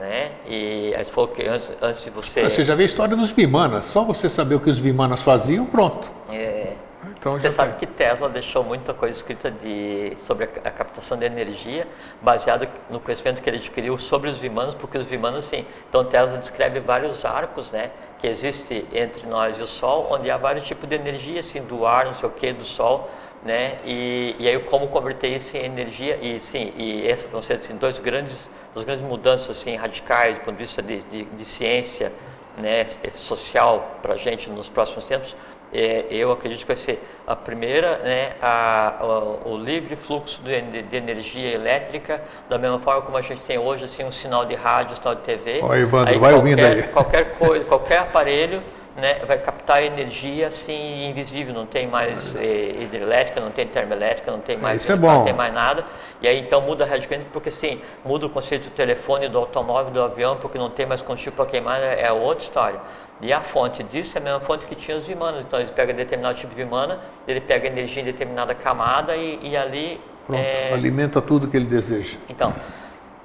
[0.00, 0.32] né?
[0.46, 2.44] E aí você falou que antes, antes de você...
[2.44, 3.84] Você já vê a história dos Vimanas.
[3.86, 6.10] Só você saber o que os Vimanas faziam, pronto.
[6.30, 6.72] É,
[7.20, 7.78] Então Você sabe tá.
[7.78, 11.86] que Tesla deixou muita coisa escrita de, sobre a, captação de energia,
[12.22, 15.66] baseado no conhecimento que ele adquiriu sobre os Vimanos, porque os Vimanos, sim.
[15.86, 20.38] Então Tesla descreve vários arcos, né, que existe entre nós e o Sol, onde há
[20.38, 23.10] vários tipos de energia, assim, do ar, não sei o que, do Sol,
[23.44, 27.76] né, e, e aí como converter isso em energia e sim, e vão ser assim,
[27.76, 32.10] dois grandes, duas grandes mudanças assim radicais do ponto de vista de, de, de ciência,
[32.56, 35.34] né, social para a gente nos próximos tempos,
[35.72, 40.60] é, eu acredito que vai ser a primeira, né, a, o, o livre fluxo de,
[40.82, 44.54] de- energia elétrica, da mesma forma como a gente tem hoje assim, um sinal de
[44.54, 45.60] rádio, sinal de TV.
[45.62, 46.82] Ó, Evandro, vai ouvindo qualquer, aí.
[46.92, 48.62] Qualquer coisa, qualquer aparelho
[49.00, 54.40] né, vai captar energia assim invisível, não tem mais eh, hidrelétrica, não tem termoelétrica, não
[54.40, 55.24] tem mais isso é não bom.
[55.24, 55.84] tem mais nada.
[56.22, 60.02] E aí então muda radicalmente, porque sim, muda o conceito do telefone, do automóvel, do
[60.02, 62.80] avião, porque não tem mais combustível para queimar, é é outra história.
[63.22, 65.44] E a fonte disso é a mesma fonte que tinha os vimanos.
[65.44, 69.56] Então ele pega determinado tipo de vimana, ele pega energia em determinada camada e, e
[69.56, 70.00] ali.
[70.26, 70.40] Pronto.
[70.40, 72.16] é, Alimenta tudo que ele deseja.
[72.28, 72.54] então,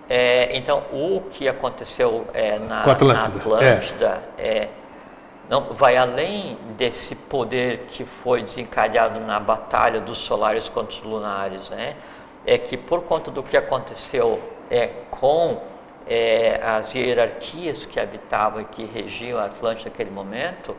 [0.10, 4.68] é, então, o que aconteceu é, na, Com Atlântida, na Atlântida é,
[5.50, 11.70] não, vai além desse poder que foi desencadeado na batalha dos solares contra os lunares,
[11.70, 11.96] né?
[12.46, 15.62] É que por conta do que aconteceu é, com
[16.08, 20.76] é, as hierarquias que habitavam e que regiam a Atlântida naquele momento,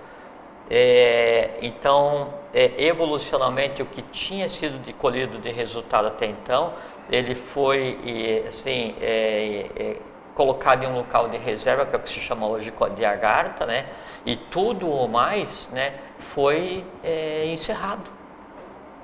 [0.69, 6.73] é, então, é, evolucionalmente, o que tinha sido de colhido de resultado até então,
[7.11, 9.97] ele foi assim, é, é,
[10.41, 13.65] colocado em um local de reserva, que é o que se chama hoje de Agartha,
[13.65, 13.87] né?
[14.25, 18.03] e tudo o mais né, foi é, encerrado.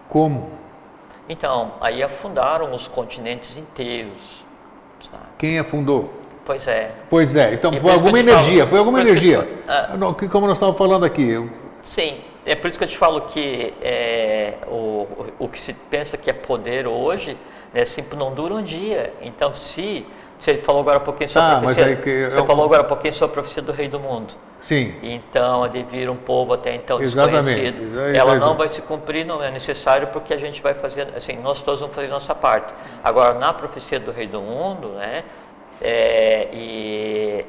[0.08, 0.50] Como?
[1.28, 4.44] Então, aí afundaram os continentes inteiros.
[5.10, 5.22] sabe?
[5.38, 6.12] Quem afundou?
[6.44, 9.62] Pois é, Pois é, então foi alguma te falo- energia, foi alguma energia.
[9.66, 9.96] ah.
[9.96, 11.48] Não, que- Como nós estávamos falando aqui,
[11.82, 15.72] Sim, é por isso que eu te falo que é, o, o, o que se
[15.72, 17.38] pensa que é poder hoje,
[17.72, 19.14] né, sempre não dura um dia.
[19.22, 20.04] Então, se
[20.42, 22.64] você falou agora um pouquinho sobre Ah, a mas profecia, é que você eu- falou
[22.64, 24.34] agora um pouquinho sobre a profecia do Rei do Mundo.
[24.60, 27.84] sim, Então, de vir um povo até então Exatamente, desconhecido.
[27.86, 31.36] exa- Ela não vai se cumprir, não é necessário, porque a gente vai fazer, assim,
[31.38, 32.74] nós todos vamos fazer nossa parte.
[33.04, 35.22] Agora, na profecia do Rei do Mundo, né,
[35.80, 37.44] é, e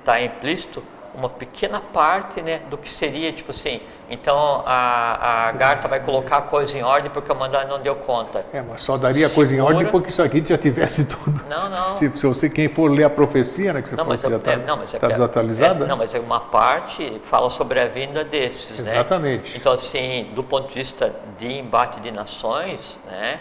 [0.00, 0.82] está implícito
[1.18, 6.38] uma pequena parte, né, do que seria, tipo assim, então a, a Garta vai colocar
[6.38, 8.46] a coisa em ordem porque o mandato não deu conta.
[8.52, 11.44] é, mas só daria a coisa em ordem porque isso aqui já tivesse tudo.
[11.48, 11.90] Não, não.
[11.90, 14.36] Se, se você, quem for ler a profecia, né, que você Não, falou que já
[14.36, 17.50] está é- não, mas é que é- desatualizada, é- não, mas é uma parte fala
[17.50, 18.92] sobre a vinda desses, né?
[18.92, 19.56] Exatamente.
[19.56, 23.40] Então, assim, do ponto de vista de embate de nações, né?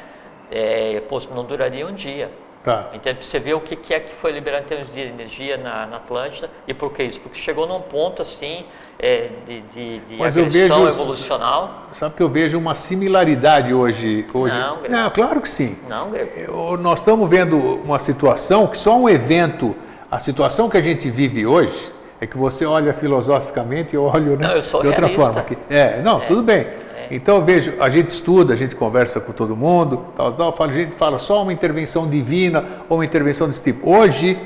[0.49, 1.01] É,
[1.33, 2.31] não duraria um dia.
[2.67, 2.89] Tá.
[2.93, 5.56] Então, pra você ver o que que é que foi liberado em termos de energia
[5.58, 7.19] na, na Atlântida e por que isso?
[7.21, 8.65] Porque chegou num ponto, assim,
[8.99, 11.88] é, de, de, de Mas agressão vejo- evolucional.
[11.93, 14.25] Sabe que eu vejo uma similaridade hoje.
[14.34, 14.56] hoje.
[14.58, 15.77] Não, não claro que sim.
[15.88, 16.13] Não?
[16.15, 19.75] Eu- nós estamos vendo uma situação que só um evento,
[20.12, 24.38] a situação que a gente vive hoje, é que você olha filosoficamente e eu olho
[24.38, 25.34] né, Não, eu sou de outra realista.
[25.43, 25.45] forma.
[25.69, 26.65] É, não, tudo bem.
[27.10, 30.74] Então, vejo, a gente estuda, a gente conversa com todo mundo, tal, tal, fala, a
[30.74, 33.89] gente fala só uma intervenção divina ou uma intervenção desse tipo.
[33.89, 34.38] Hoje,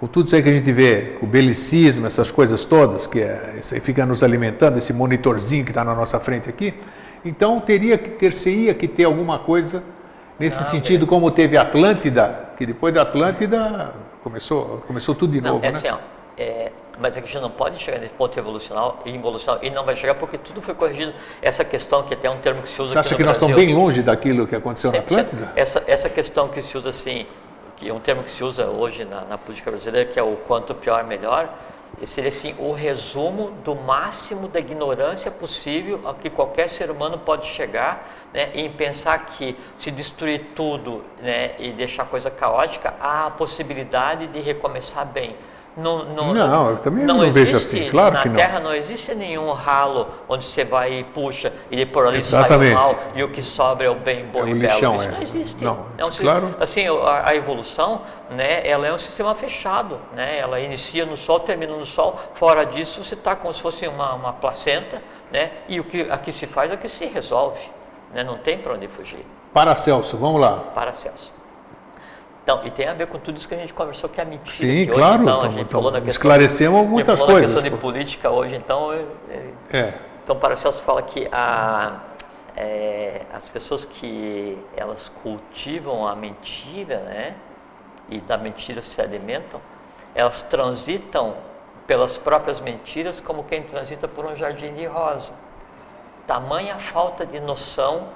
[0.00, 3.54] com tudo isso aí que a gente vê, o belicismo, essas coisas todas, que é,
[3.60, 6.74] isso aí fica nos alimentando, esse monitorzinho que está na nossa frente aqui,
[7.24, 9.82] então teria que ter, seria que ter alguma coisa
[10.40, 15.54] nesse Não, sentido, como teve Atlântida, que depois da Atlântida começou, começou tudo de Não,
[15.54, 15.78] novo, é né?
[15.78, 16.02] assim,
[16.42, 19.94] é, mas a gente não pode chegar nesse ponto evolucional e involucional e não vai
[19.94, 21.14] chegar porque tudo foi corrigido.
[21.40, 23.54] Essa questão que até é um termo que se usa Você acha que nós Brasil,
[23.54, 25.52] estamos bem longe daquilo que aconteceu na Atlântida?
[25.54, 27.26] Essa, essa questão que se usa assim,
[27.76, 30.36] que é um termo que se usa hoje na, na política brasileira, que é o
[30.48, 31.48] quanto pior, melhor,
[32.04, 37.46] seria assim, o resumo do máximo da ignorância possível a que qualquer ser humano pode
[37.46, 43.26] chegar, né, em pensar que se destruir tudo né, e deixar a coisa caótica, há
[43.26, 45.36] a possibilidade de recomeçar bem.
[45.74, 48.36] Não, não, Não, eu também não vejo existe- assim, claro na que não.
[48.36, 52.74] Terra não existe nenhum ralo onde você vai e puxa e de por ali Exatamente.
[52.74, 54.92] sai o mal e o que sobra é o bem bom É o e lixão,
[54.92, 54.94] belo.
[54.96, 55.10] Isso é.
[55.12, 55.64] não existe.
[55.64, 56.54] Não, É um claro.
[56.60, 60.38] Assim, a, a evolução, né, ela é um sistema fechado, né?
[60.38, 62.20] Ela inicia no Sol, termina no Sol.
[62.34, 65.52] Fora disso, você está como se fosse uma, uma placenta, né?
[65.68, 67.60] E o que aqui se faz é que se resolve,
[68.12, 68.22] né?
[68.22, 69.24] Não tem para onde fugir.
[69.54, 70.56] Paracelso, vamos lá.
[70.74, 71.32] Paracelso.
[72.42, 74.50] Então, e tem a ver com tudo isso que a gente conversou, que é mentira.
[74.50, 77.34] Sim, hoje, claro, então, a tamo- gente tamo- falou na questão- esclarecemos a muitas falou
[77.34, 79.94] na coisas, questão de política hoje, então, é- é- É.
[80.24, 82.00] então, Paracelso fala que a,
[82.56, 87.34] é, as pessoas que elas cultivam a mentira, né,
[88.08, 89.60] e da mentira se alimentam,
[90.12, 91.36] elas transitam
[91.86, 95.32] pelas próprias mentiras como quem transita por um jardim de rosa.
[96.26, 98.08] Tamanha falta de noção,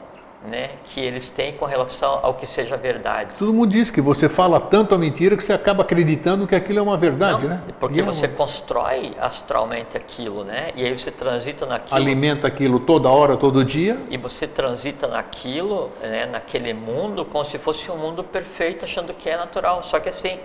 [0.44, 3.30] né, que eles têm com relação ao que seja verdade.
[3.38, 6.78] Todo mundo diz que você fala tanto a mentira que você acaba acreditando que aquilo
[6.78, 7.62] é uma verdade, Não, né?
[7.80, 10.70] Porque E é você uma- constrói astralmente aquilo, né?
[10.76, 11.96] E aí você transita naquilo.
[11.96, 13.98] alimenta aquilo toda hora, todo dia.
[14.08, 19.28] E você transita naquilo, né, naquele mundo, como se fosse um mundo perfeito, achando que
[19.28, 19.82] é natural.
[19.82, 20.38] Só que assim,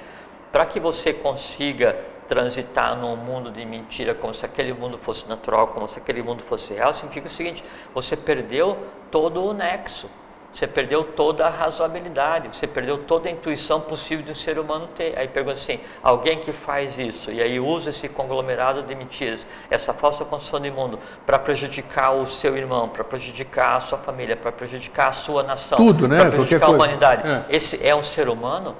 [0.51, 1.95] para que você consiga
[2.31, 6.41] transitar num mundo de mentira, como se aquele mundo fosse natural, como se aquele mundo
[6.43, 7.61] fosse real, significa o seguinte:
[7.93, 8.77] você perdeu
[9.11, 10.09] todo o nexo.
[10.49, 14.85] Você perdeu toda a razoabilidade, você perdeu toda a intuição possível de um ser humano
[14.93, 15.17] ter.
[15.17, 19.93] Aí pergunta assim: alguém que faz isso e aí usa esse conglomerado de mentiras, essa
[19.93, 24.51] falsa construção de mundo, para prejudicar o seu irmão, para prejudicar a sua família, para
[24.51, 26.17] prejudicar a sua nação, Tudo, né?
[26.17, 26.85] para Qualquer prejudicar a coisa.
[26.85, 27.27] humanidade.
[27.27, 27.55] É.
[27.55, 28.75] Esse é um ser humano?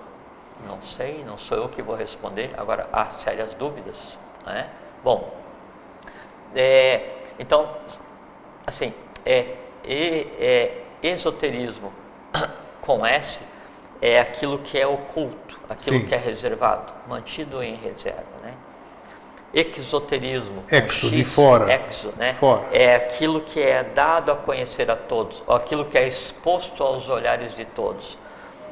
[0.68, 2.52] Não sei, não sou eu que vou responder.
[2.58, 4.18] Agora, há sérias dúvidas.
[4.46, 4.70] Né?
[5.04, 5.34] Bom,
[6.56, 7.76] é, então,
[8.66, 8.94] assim,
[9.26, 11.94] é, é, esoterismo
[12.82, 13.42] com S
[14.02, 16.06] é aquilo que é oculto, aquilo Sim.
[16.08, 18.24] que é reservado, mantido em reserva.
[18.42, 18.54] Né?
[19.54, 20.64] Exoterismo.
[20.72, 21.74] Exo, de X, fora.
[21.74, 22.34] Exo, né?
[22.34, 22.66] Fora.
[22.72, 27.08] É aquilo que é dado a conhecer a todos, ou aquilo que é exposto aos
[27.10, 28.18] olhares de todos.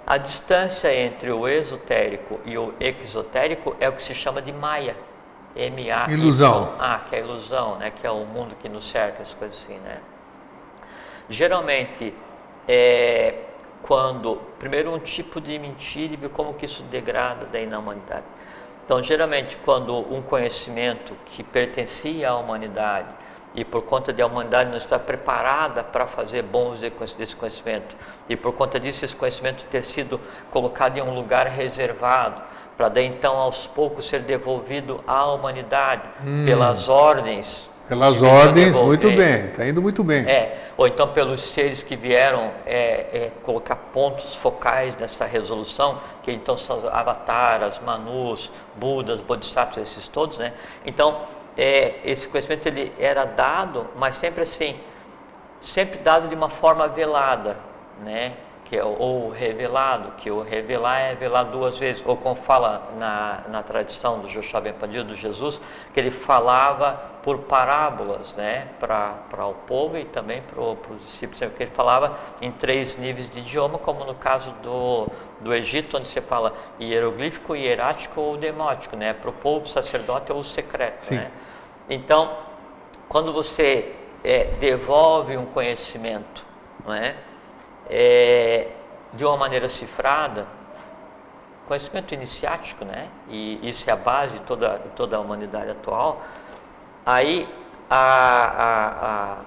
[0.09, 4.97] A distância entre o esotérico e o exotérico é o que se chama de Maya.
[5.55, 6.09] M-A.
[6.09, 6.73] Ilusão.
[6.79, 7.91] Ah, que é a ilusão, né?
[7.91, 9.99] Que é o mundo que nos cerca, as coisas assim, né?
[11.29, 12.11] Geralmente,
[12.67, 13.35] é,
[13.83, 18.25] quando, primeiro um tipo de mentira e como que isso degrada daí na humanidade.
[18.83, 23.13] Então, geralmente, quando um conhecimento que pertencia à humanidade
[23.55, 26.81] e por conta de a humanidade não estar preparada para fazer bom uso
[27.17, 27.95] desse conhecimento
[28.27, 30.19] e por conta disso esse conhecimento ter sido
[30.51, 32.41] colocado em um lugar reservado
[32.77, 36.03] para daí então aos poucos ser devolvido à humanidade
[36.45, 40.23] pelas ordens Pelas ordens, muito bem, está indo muito bem.
[40.29, 42.75] É, ou então pelos seres que vieram é,
[43.12, 50.07] é, colocar pontos focais nessa resolução, que então são os avataras, manus, budas, bodhisattvas, esses
[50.07, 50.53] todos, né?
[50.85, 51.21] Então,
[51.57, 54.79] é, esse conhecimento ele era dado, mas sempre assim,
[55.62, 57.57] sempre dado de uma forma velada,
[58.01, 58.33] né?
[58.69, 62.84] Que é, o- ou revelado, que o revelar é velar duas vezes, ou como fala
[62.99, 65.60] na, na tradição do Joshua Ben Padilha, do Jesus,
[65.91, 71.63] que ele falava por parábolas, né, para o povo e também para os discípulos, que
[71.63, 75.08] ele falava em três níveis de idioma, como no caso do,
[75.39, 80.43] do Egito, onde você fala hieroglífico, hierático ou demótico, né, para o povo, sacerdote ou
[80.43, 81.15] secreto, Sim.
[81.15, 81.32] né.
[81.89, 82.38] Então,
[83.08, 86.45] quando você é, devolve um conhecimento,
[86.86, 87.15] não é,
[87.89, 88.67] é,
[89.13, 90.45] de uma maneira cifrada,
[91.67, 93.08] conhecimento iniciático, né?
[93.30, 96.21] E isso é a base de toda, toda a humanidade atual.
[97.06, 97.47] Aí
[97.89, 99.38] a,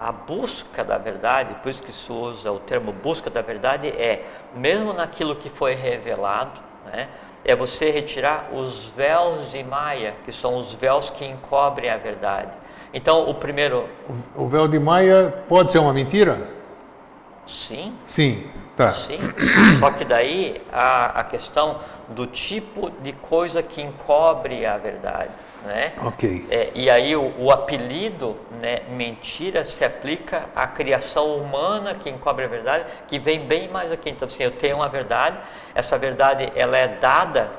[0.00, 3.42] a, a, a busca da verdade, por isso que se usa o termo busca da
[3.42, 7.08] verdade, é mesmo naquilo que foi revelado, né?
[7.44, 12.50] É você retirar os véus de Maia, que são os véus que encobrem a verdade.
[12.92, 13.88] Então, o primeiro.
[14.34, 16.55] O véu de Maia pode ser uma mentira?
[17.46, 17.96] Sim.
[18.06, 18.92] Sim, tá.
[18.92, 19.18] Sim.
[19.78, 25.30] Só que daí a, a questão do tipo de coisa que encobre a verdade.
[25.64, 25.94] Né?
[26.00, 26.46] Ok.
[26.48, 32.44] É, e aí o, o, apelido né, mentira se aplica à criação humana que encobre
[32.44, 34.10] a verdade, que vem bem mais aqui.
[34.10, 35.36] Então, assim, eu tenho uma verdade,
[35.74, 37.50] essa verdade ela é dada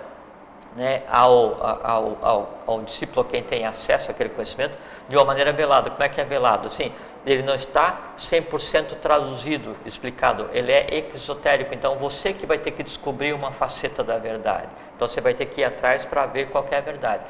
[0.78, 4.78] né, ao, ao, ao, ao discípulo, quem tem acesso àquele conhecimento,
[5.10, 5.90] de uma maneira velada.
[5.90, 6.68] Como é que é velado?
[6.68, 6.94] Assim,
[7.28, 11.74] ele não está 100% traduzido, explicado, ele é exotérico.
[11.74, 14.70] Então você que vai ter que descobrir uma faceta da verdade.
[14.96, 17.24] Então você vai ter que ir atrás para ver qual é a verdade.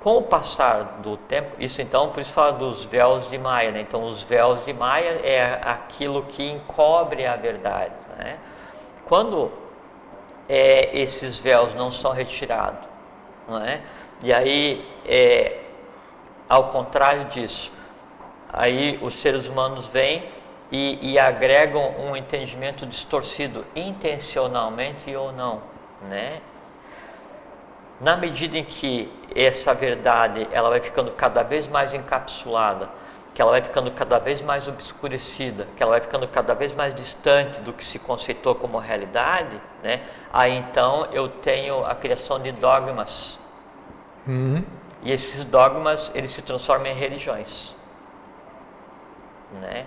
[0.00, 3.80] Com o passar do tempo, isso então, por isso fala dos véus de Maia, né?
[3.80, 8.38] Então os véus de Maia é aquilo que encobre a verdade, né?
[9.04, 9.50] Quando
[10.48, 12.88] é, esses véus não são retirados,
[13.48, 13.80] não é?
[14.22, 15.62] E aí, é,
[16.48, 17.72] ao contrário disso,
[18.52, 20.24] aí os seres humanos vêm
[20.70, 25.62] e, e, agregam um entendimento distorcido, intencionalmente ou não,
[26.08, 26.40] né?
[28.00, 32.90] Na medida em que essa verdade ela vai ficando cada vez mais encapsulada,
[33.32, 36.94] que ela vai ficando cada vez mais obscurecida, que ela vai ficando cada vez mais
[36.94, 40.02] distante do que se conceitou como realidade, né?
[40.32, 43.38] Aí então eu tenho a criação de dogmas.
[44.26, 44.64] Uhum.
[45.02, 47.75] E esses dogmas eles se transformam em religiões
[49.60, 49.86] né?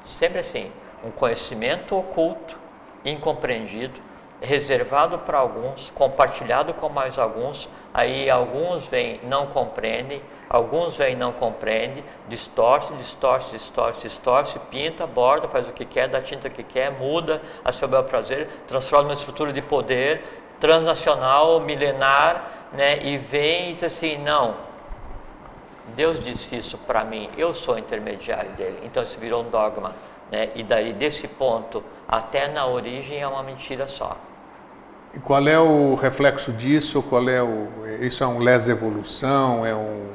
[0.00, 0.70] Sempre assim,
[1.04, 2.58] um conhecimento oculto,
[3.04, 4.00] incompreendido,
[4.40, 11.32] reservado para alguns, compartilhado com mais alguns, aí alguns vêm não compreendem, alguns vêm não
[11.32, 16.92] compreendem, distorce, distorce, distorce, distorce, pinta, borda, faz o que quer, dá tinta que quer,
[16.92, 20.22] muda a seu bel prazer, transforma uma estrutura de poder
[20.60, 22.98] transnacional, milenar, né?
[23.02, 24.56] E vem e diz assim, não,
[25.94, 28.78] Deus disse isso para mim, eu sou intermediário dele.
[28.84, 29.92] Então isso virou um dogma.
[30.30, 30.50] Né?
[30.54, 34.16] E daí, desse ponto até na origem, é uma mentira só.
[35.12, 37.02] E qual é o reflexo disso?
[37.02, 37.68] Qual é o,
[38.00, 39.64] isso é um lesa evolução?
[39.64, 40.08] É um,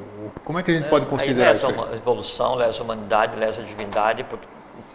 [0.44, 1.68] como é que a gente é, pode considerar isso?
[1.68, 4.38] Lesa evolução, lesa humanidade, lesa divindade, por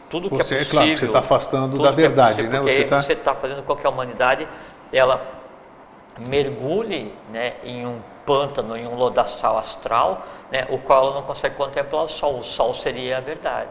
[0.10, 0.62] tudo que você, é possível.
[0.62, 2.60] É claro que você está afastando da é verdade, é né?
[2.62, 4.48] Você está tá fazendo com que a humanidade
[4.94, 5.26] ela
[6.18, 12.06] mergulhe né, em um pântano, em um lodaçal astral, né, o qual não consegue contemplar
[12.06, 12.40] o sol.
[12.40, 13.70] O sol seria a verdade.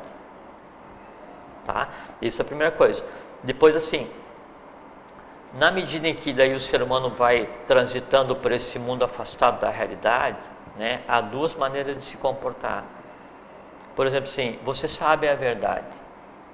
[1.65, 1.89] Tá?
[2.21, 3.05] Isso é a primeira coisa.
[3.43, 4.09] Depois, assim,
[5.55, 9.71] na medida em que daí o ser humano vai transitando por esse mundo afastado da
[9.71, 10.39] realidade,
[10.77, 12.85] né, há duas maneiras de se comportar.
[13.95, 15.87] Por exemplo, assim, você sabe a verdade,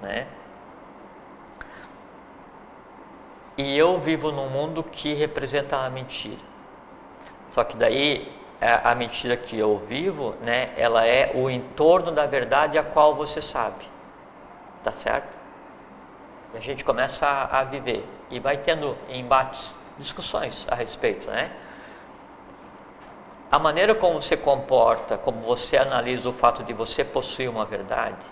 [0.01, 0.27] né?
[3.61, 6.41] E eu vivo num mundo que representa a mentira.
[7.51, 12.79] Só que daí a mentira que eu vivo, né, ela é o entorno da verdade
[12.79, 13.85] a qual você sabe.
[14.83, 15.29] Tá certo?
[16.55, 21.51] E a gente começa a, a viver e vai tendo embates, discussões a respeito, né?
[23.51, 28.25] A maneira como você comporta, como você analisa o fato de você possuir uma verdade,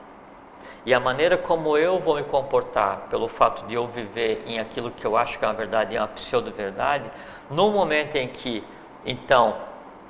[0.86, 4.92] e a maneira como eu vou me comportar pelo fato de eu viver em aquilo
[4.92, 7.12] que eu acho que é uma verdade e é uma pseudo-verdade,
[7.50, 8.63] no momento em que
[9.06, 9.56] então,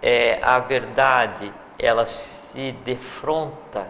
[0.01, 3.87] é, a verdade ela se defronta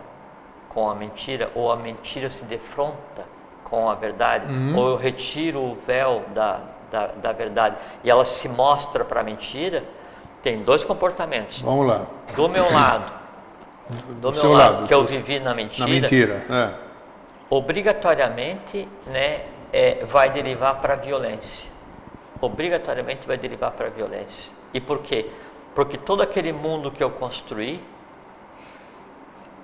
[0.67, 3.25] com a mentira, ou a mentira se defronta
[3.63, 4.77] com a verdade, uhum.
[4.77, 6.59] ou eu retiro o véu da,
[6.91, 9.83] da, da verdade e ela se mostra para a mentira,
[10.41, 11.61] tem dois comportamentos.
[11.61, 12.05] Vamos lá.
[12.35, 13.11] Do meu lado,
[13.89, 16.73] do, do meu lado, lado, que eu vivi na mentira, na mentira é.
[17.49, 21.69] obrigatoriamente né, é, vai derivar para a violência.
[22.39, 24.51] Obrigatoriamente vai derivar para a violência.
[24.73, 25.29] E por quê?
[25.73, 27.83] Porque todo aquele mundo que eu construí,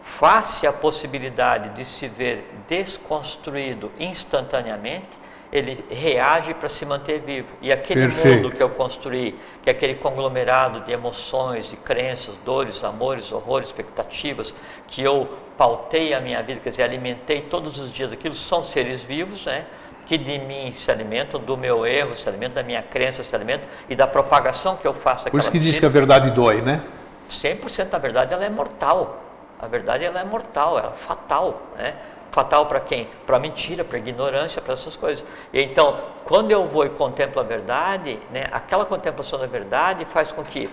[0.02, 7.48] face à possibilidade de se ver desconstruído instantaneamente, ele reage para se manter vivo.
[7.62, 8.44] E aquele Perfeito.
[8.44, 13.70] mundo que eu construí, que é aquele conglomerado de emoções, de crenças, dores, amores, horrores,
[13.70, 14.54] expectativas,
[14.88, 19.02] que eu pautei a minha vida, quer dizer, alimentei todos os dias aquilo, são seres
[19.04, 19.66] vivos, né?
[20.06, 23.68] que de mim se alimentam, do meu erro se alimentam, da minha crença se alimentam
[23.90, 25.26] e da propagação que eu faço.
[25.26, 26.84] Por isso que diz que a verdade dói, né?
[27.30, 29.24] 100% da verdade ela é mortal.
[29.60, 31.96] A verdade ela é mortal, ela é fatal, né?
[32.36, 33.08] Fatal para quem?
[33.26, 35.24] Para mentira, para ignorância, para essas coisas.
[35.54, 40.34] E então, quando eu vou e contemplo a verdade, né, aquela contemplação da verdade faz
[40.34, 40.70] com que,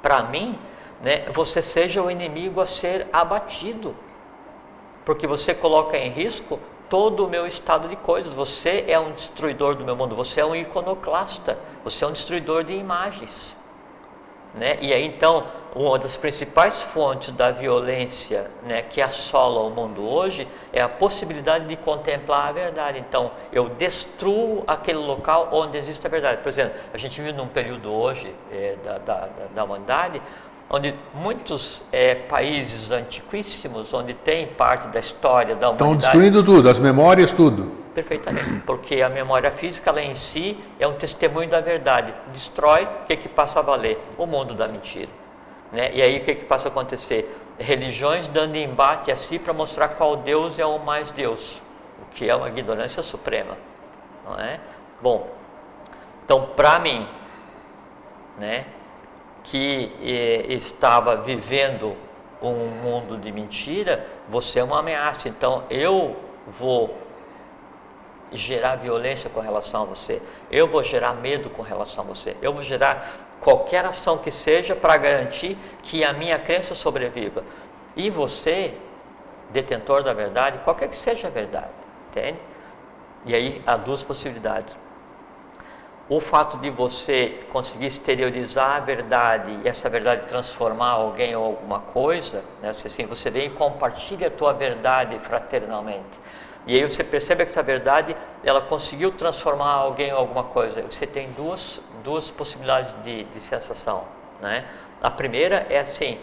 [0.00, 0.58] para mim,
[1.02, 3.94] né, você seja o inimigo a ser abatido.
[5.04, 6.58] Porque você coloca em risco
[6.88, 8.32] todo o meu estado de coisas.
[8.32, 12.64] Você é um destruidor do meu mundo, você é um iconoclasta, você é um destruidor
[12.64, 13.58] de imagens.
[14.54, 14.78] Né?
[14.80, 15.48] E aí então
[15.78, 21.66] uma das principais fontes da violência né, que assola o mundo hoje é a possibilidade
[21.66, 22.98] de contemplar a verdade.
[22.98, 26.42] Então, eu destruo aquele local onde existe a verdade.
[26.42, 30.20] Por exemplo, a gente vive num período hoje é, da, da, da, humanidade
[30.68, 35.98] onde muitos é, países antiquíssimos, onde tem parte da história da humanidade...
[35.98, 37.72] Estão destruindo tudo, as memórias, tudo.
[37.94, 42.12] Perfeitamente, porque a memória física, ela em si, é um testemunho da verdade.
[42.32, 43.98] Destrói, o que, que passa a valer?
[44.18, 45.08] O mundo da mentira.
[45.72, 45.90] Né?
[45.94, 47.36] E aí o que, que passa a acontecer?
[47.58, 51.60] Religiões dando embate a si para mostrar qual Deus é o mais Deus,
[52.02, 53.56] o que é uma ignorância suprema.
[54.24, 54.60] Não é?
[55.00, 55.28] Bom,
[56.24, 57.08] então para mim,
[58.38, 58.66] né,
[59.44, 61.96] que eh, estava vivendo
[62.40, 65.28] um mundo de mentira, você é uma ameaça.
[65.28, 66.16] Então eu
[66.58, 66.96] vou
[68.32, 72.52] gerar violência com relação a você, eu vou gerar medo com relação a você, eu
[72.52, 77.44] vou gerar qualquer ação que seja para garantir que a minha crença sobreviva.
[77.96, 78.74] E você,
[79.50, 81.70] detentor da verdade, qualquer que seja a verdade,
[82.10, 82.38] entende?
[83.24, 84.76] E aí há duas possibilidades.
[86.08, 91.80] O fato de você conseguir exteriorizar a verdade e essa verdade transformar alguém ou alguma
[91.80, 92.70] coisa, né?
[92.70, 96.18] assim, você vem e compartilha a tua verdade fraternalmente.
[96.68, 98.14] E aí você percebe que essa verdade,
[98.44, 100.82] ela conseguiu transformar alguém em alguma coisa.
[100.82, 104.04] Você tem duas, duas possibilidades de, de sensação.
[104.38, 104.66] Né?
[105.02, 106.18] A primeira é assim,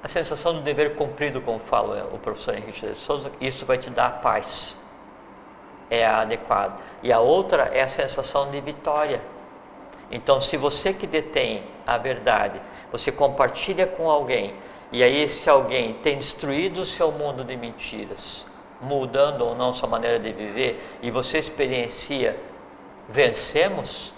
[0.00, 3.90] a sensação do dever cumprido, como fala o professor Henrique de Souza, isso vai te
[3.90, 4.78] dar paz.
[5.90, 6.74] É a adequada.
[7.02, 9.20] E a outra é a sensação de vitória.
[10.12, 12.62] Então, se você que detém a verdade,
[12.92, 14.54] você compartilha com alguém,
[14.92, 18.46] e aí esse alguém tem destruído o seu mundo de mentiras,
[18.84, 22.36] mudando ou não sua maneira de viver e você experiencia
[23.08, 24.14] vencemos,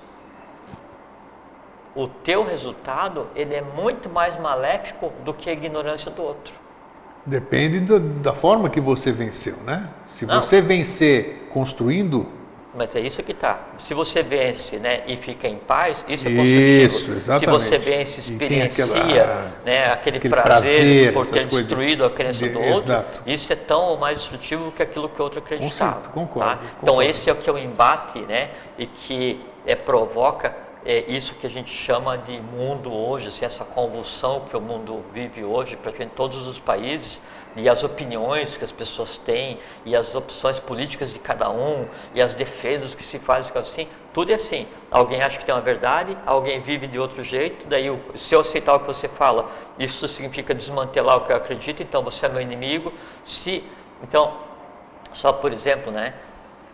[1.95, 6.55] o teu resultado ele é muito mais maléfico do que a ignorância do outro.
[7.25, 9.89] Depende do, da forma que você venceu, né?
[10.07, 10.41] Se não.
[10.41, 12.29] você vencer construindo,
[12.77, 13.59] mas é isso que está.
[13.79, 16.85] Se você vence né, e fica em paz, isso é construtivo.
[16.85, 17.63] Isso, exatamente.
[17.63, 22.11] Se você vence e experiencia aquela, né, aquele, aquele prazer, prazer por ter destruído a
[22.11, 23.23] crença de, do outro, exato.
[23.27, 26.09] isso é tão mais destrutivo que aquilo que o outro acreditava.
[26.11, 26.61] Com concordo, tá?
[26.83, 27.11] Então concordo.
[27.11, 31.45] esse é o que é o embate né, e que é, provoca é isso que
[31.45, 36.13] a gente chama de mundo hoje, assim, essa convulsão que o mundo vive hoje, praticamente
[36.13, 37.21] em todos os países,
[37.57, 42.21] e as opiniões que as pessoas têm, e as opções políticas de cada um, e
[42.21, 44.67] as defesas que se fazem assim, tudo é assim.
[44.91, 48.75] Alguém acha que tem uma verdade, alguém vive de outro jeito, daí se eu aceitar
[48.75, 52.41] o que você fala, isso significa desmantelar o que eu acredito, então você é meu
[52.41, 52.93] inimigo.
[53.25, 53.65] Se,
[54.03, 54.37] então,
[55.13, 56.15] só por exemplo, né?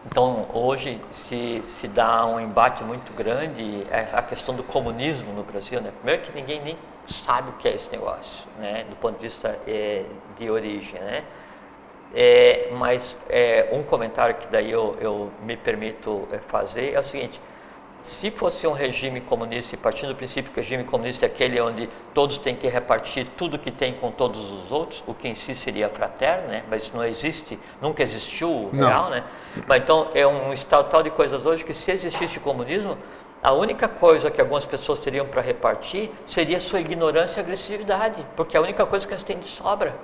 [0.05, 5.45] Então, hoje se, se dá um embate muito grande é a questão do comunismo no
[5.45, 5.80] Brasil.
[5.80, 5.93] Né?
[5.93, 6.76] Primeiro que ninguém nem
[7.07, 8.84] sabe o que é esse negócio, né?
[8.88, 10.05] do ponto de vista é,
[10.38, 11.00] de origem.
[11.00, 11.24] Né?
[12.14, 17.05] É, mas é, um comentário que daí eu, eu me permito é, fazer é o
[17.05, 17.40] seguinte,
[18.03, 21.61] se fosse um regime comunista, e partindo do princípio que o regime comunista é aquele
[21.61, 25.36] onde todos têm que repartir tudo que tem com todos os outros, o que em
[25.36, 26.64] si seria fraterno, né?
[26.68, 29.22] mas não existe, nunca existiu o real, né?
[29.68, 32.98] Mas então é um estado tal de coisas hoje que se existisse comunismo,
[33.43, 38.57] a única coisa que algumas pessoas teriam para repartir seria sua ignorância e agressividade, porque
[38.57, 39.97] é a única coisa que elas têm de sobra.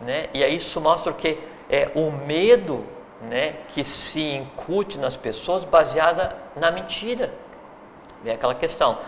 [0.00, 0.28] Né?
[0.32, 2.86] E aí isso mostra que é o medo
[3.20, 7.32] né, que se incute nas pessoas baseada na mentira.
[8.24, 8.98] É aquela questão.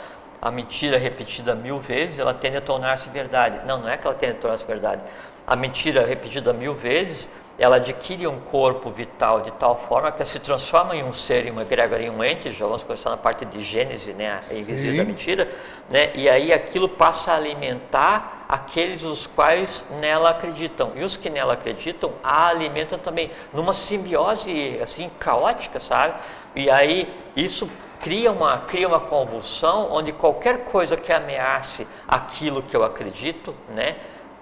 [0.43, 3.64] A mentira repetida mil vezes, ela tende a tornar-se verdade.
[3.66, 5.01] Não, não é que ela tende a tornar-se verdade.
[5.47, 10.25] A mentira repetida mil vezes, ela adquire um corpo vital de tal forma que ela
[10.25, 13.17] se transforma em um ser, em uma egrégora, em um ente, já vamos começar na
[13.17, 15.51] parte de Gênese, né, a invisível da mentira,
[15.89, 20.93] né, e aí aquilo passa a alimentar aqueles os quais nela acreditam.
[20.95, 26.15] E os que nela acreditam a alimentam também, numa simbiose assim caótica, sabe?
[26.55, 27.69] E aí isso
[28.01, 33.97] cria uma, cria uma convulsão onde qualquer coisa que ameace aquilo que eu acredito, né?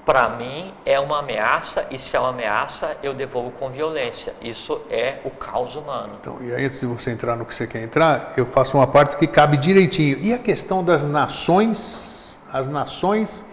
[0.05, 4.34] Para mim é uma ameaça e se é uma ameaça eu devolvo com violência.
[4.40, 6.14] Isso é o caos humano.
[6.20, 8.86] Então, e aí antes de você entrar no que você quer entrar, eu faço uma
[8.86, 10.18] parte que cabe direitinho.
[10.18, 13.46] E a questão das nações, as nações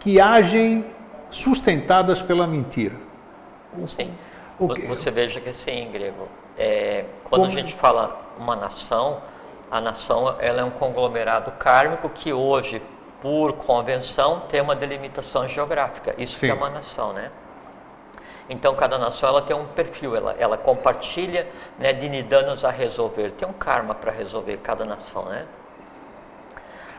[0.00, 0.84] que agem
[1.30, 2.96] sustentadas pela mentira.
[3.86, 4.12] Sim.
[4.58, 6.28] O, Você veja que sim, grego.
[6.58, 7.52] É, quando Como...
[7.52, 9.22] a gente fala uma nação,
[9.70, 12.82] a nação ela é um conglomerado kármico que hoje,
[13.22, 16.12] por convenção, tem uma delimitação geográfica.
[16.18, 17.30] Isso que é uma nação, né?
[18.50, 21.46] Então, cada nação ela tem um perfil, ela, ela compartilha
[21.78, 23.30] né, de nidanos a resolver.
[23.30, 25.44] Tem um karma para resolver cada nação, né?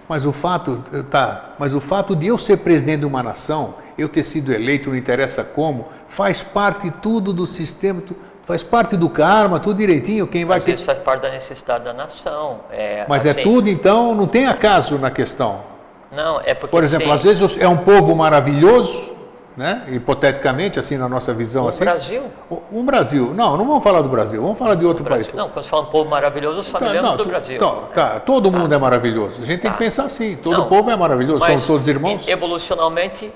[0.08, 4.08] Mas o fato, tá, mas o fato de eu ser presidente de uma nação, eu
[4.08, 8.02] ter sido eleito, não interessa como, faz parte tudo do sistema,
[8.46, 10.60] faz parte do karma, tudo direitinho, quem vai...
[10.60, 12.62] Mas isso faz parte da necessidade da nação.
[12.72, 15.73] É, mas é assim, é tudo, então, não tem acaso na questão.
[16.16, 16.72] Não, é porque...
[16.72, 19.14] Por exemplo, assim, às vezes é um povo maravilhoso,
[19.58, 19.86] né?
[19.92, 21.66] hipoteticamente, assim, na nossa visão.
[21.66, 21.84] O assim.
[21.84, 22.24] Brasil?
[22.50, 23.34] O, o, Brasil.
[23.34, 25.30] Não, não vamos falar do Brasil, vamos falar de outro país.
[25.34, 27.60] Não, quando você fala um povo maravilhoso, eu só tá, me lembro não, do Brasil.
[27.60, 28.58] Tá, tá, todo tá.
[28.58, 29.42] mundo é maravilhoso.
[29.42, 29.78] A gente tem tá.
[29.78, 32.28] que pensar assim, todo não, povo é maravilhoso, são todos irmãos.
[32.28, 33.34] Evolucionalmente.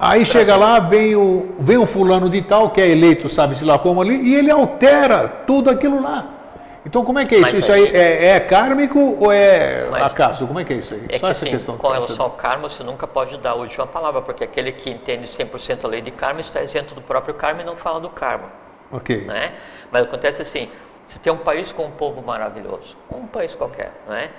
[0.00, 3.78] Aí chega lá, vem o, vem um fulano de tal, que é eleito, sabe-se lá
[3.78, 6.37] como ali, e ele altera tudo aquilo lá.
[6.86, 7.52] Então, como é que é isso?
[7.52, 10.46] Mas isso aí é, é kármico ou é acaso?
[10.46, 11.06] Como é que é isso aí?
[11.08, 11.76] É Só que, essa assim, questão.
[11.76, 15.26] Com relação ao karma, você nunca pode dar a última palavra, porque aquele que entende
[15.26, 18.50] 100% a lei de karma está isento do próprio karma e não fala do karma.
[18.90, 19.24] Ok.
[19.26, 19.52] Né?
[19.90, 20.70] Mas acontece assim,
[21.06, 24.30] você tem um país com um povo maravilhoso, um país qualquer, né?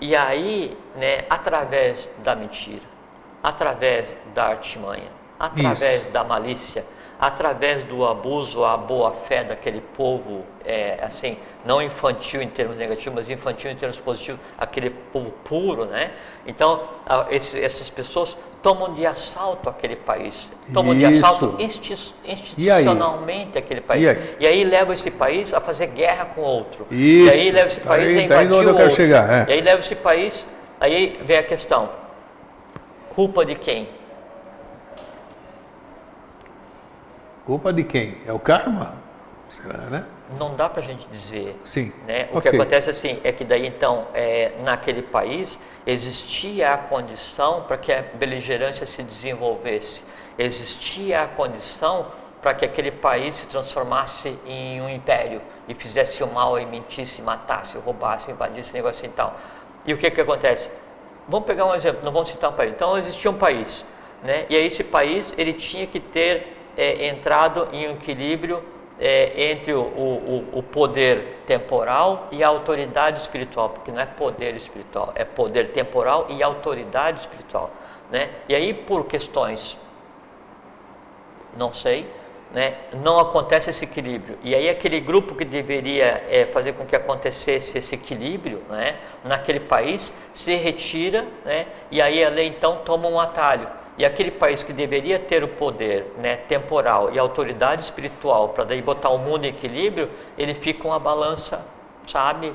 [0.00, 2.82] E aí, né, através da mentira,
[3.42, 6.10] através da artimanha, através Isso.
[6.10, 6.84] da malícia,
[7.20, 13.14] através do abuso à boa fé daquele povo, é, assim, não infantil em termos negativos,
[13.14, 16.12] mas infantil em termos positivos, aquele povo puro, né?
[16.46, 21.10] Então, a, esse, essas pessoas tomam de assalto aquele país, tomam Isso.
[21.10, 21.56] de assalto
[22.24, 24.04] institucionalmente aquele país.
[24.04, 24.36] E aí?
[24.40, 26.86] e aí leva esse país a fazer guerra com outro.
[26.90, 27.36] Isso.
[27.36, 29.48] E aí leva esse país aí, a invadir tá onde eu quero chegar.
[29.48, 29.50] É.
[29.50, 30.46] E aí leva esse país,
[30.80, 31.90] aí vem a questão,
[33.10, 33.97] culpa de quem?
[37.48, 38.18] Culpa de quem?
[38.26, 38.92] É o karma?
[39.48, 40.04] Será, né?
[40.38, 41.58] Não dá para a gente dizer.
[41.64, 41.94] Sim.
[42.06, 42.28] Né?
[42.30, 42.50] O okay.
[42.50, 47.90] que acontece assim é que daí então é, naquele país existia a condição para que
[47.90, 50.04] a beligerância se desenvolvesse,
[50.38, 52.08] existia a condição
[52.42, 57.22] para que aquele país se transformasse em um império e fizesse o mal e mentisse,
[57.22, 59.40] matasse, roubasse, invadisse, negócio e tal.
[59.86, 60.70] E o que que acontece?
[61.26, 62.72] Vamos pegar um exemplo, não vamos citar um país.
[62.72, 63.86] Então existia um país,
[64.22, 64.44] né?
[64.50, 68.62] E aí esse país ele tinha que ter é, entrado em um equilíbrio
[69.00, 74.54] é, entre o, o, o, poder temporal e a autoridade espiritual, porque não é poder
[74.54, 77.70] espiritual, é poder temporal e autoridade espiritual.
[78.10, 78.30] Né?
[78.48, 79.76] E aí, por questões,
[81.56, 82.08] não sei,
[82.52, 84.38] né, não acontece esse equilíbrio.
[84.42, 89.60] E aí, aquele grupo que deveria é, fazer com que acontecesse esse equilíbrio né, naquele
[89.60, 93.68] país se retira, né, e aí a lei então toma um atalho.
[93.98, 98.80] E aquele país que deveria ter o poder né, temporal e autoridade espiritual para daí
[98.80, 101.66] botar o mundo em equilíbrio, ele fica uma balança,
[102.06, 102.54] sabe,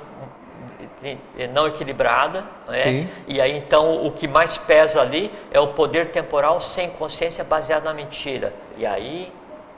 [1.53, 2.45] não equilibrada.
[2.67, 3.09] Né?
[3.27, 7.83] E aí então o que mais pesa ali é o poder temporal sem consciência baseado
[7.83, 8.53] na mentira.
[8.77, 9.29] E aí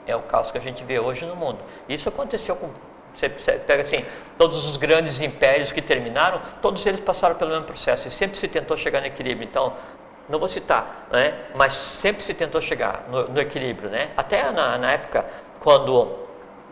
[0.06, 1.58] é o caos que a gente vê hoje no mundo.
[1.88, 2.70] Isso aconteceu com
[3.16, 4.04] você pega assim,
[4.36, 8.46] todos os grandes impérios que terminaram, todos eles passaram pelo mesmo processo e sempre se
[8.46, 9.48] tentou chegar no equilíbrio.
[9.48, 9.72] Então,
[10.28, 11.34] não vou citar, né?
[11.54, 13.88] mas sempre se tentou chegar no, no equilíbrio.
[13.88, 14.10] Né?
[14.16, 15.24] Até na, na época,
[15.60, 16.26] quando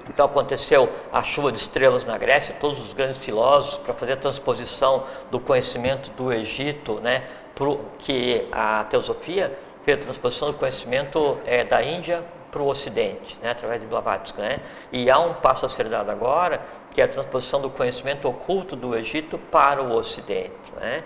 [0.09, 4.17] então aconteceu a chuva de estrelas na Grécia, todos os grandes filósofos para fazer a
[4.17, 7.25] transposição do conhecimento do Egito, né,
[7.55, 13.39] pro, que a teosofia fez a transposição do conhecimento é, da Índia para o Ocidente,
[13.43, 14.41] né, através de Blavatsky.
[14.41, 14.61] Né?
[14.93, 18.77] E há um passo a ser dado agora, que é a transposição do conhecimento oculto
[18.77, 20.73] do Egito para o Ocidente.
[20.81, 21.03] Né?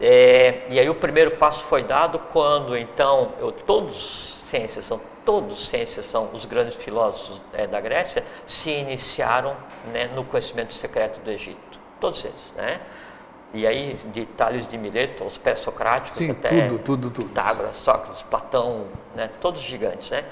[0.00, 5.68] É, e aí o primeiro passo foi dado quando então eu, todos ciências são todos
[5.68, 9.56] ciências são os grandes filósofos é, da Grécia se iniciaram
[9.92, 12.80] né, no conhecimento secreto do Egito, todos eles, né?
[13.54, 17.28] E aí de Tales de Mileto, os pré-socráticos até tudo, tudo, tudo.
[17.28, 20.24] Pitágoras, Sócrates, Platão, né, todos gigantes, né?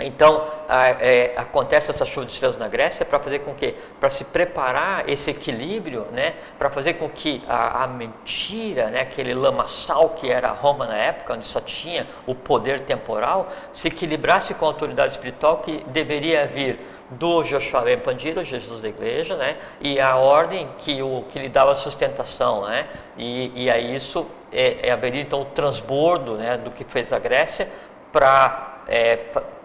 [0.00, 4.10] Então, a, é, acontece essa chuva de estrelas na Grécia para fazer com que, para
[4.10, 10.10] se preparar esse equilíbrio, né, para fazer com que a, a, mentira, né, aquele lamaçal
[10.10, 14.68] que era Roma na época, onde só tinha o poder temporal, se equilibrasse com a
[14.68, 16.78] autoridade espiritual que deveria vir
[17.10, 21.48] do Joshua Ben Pandira, Jesus da igreja, né, e a ordem que, o, que lhe
[21.48, 22.66] dava sustentação.
[22.66, 22.86] Né,
[23.16, 27.18] e, e aí isso é, é haveria então o transbordo né, do que fez a
[27.18, 27.68] Grécia
[28.12, 28.76] para.
[28.88, 29.16] É,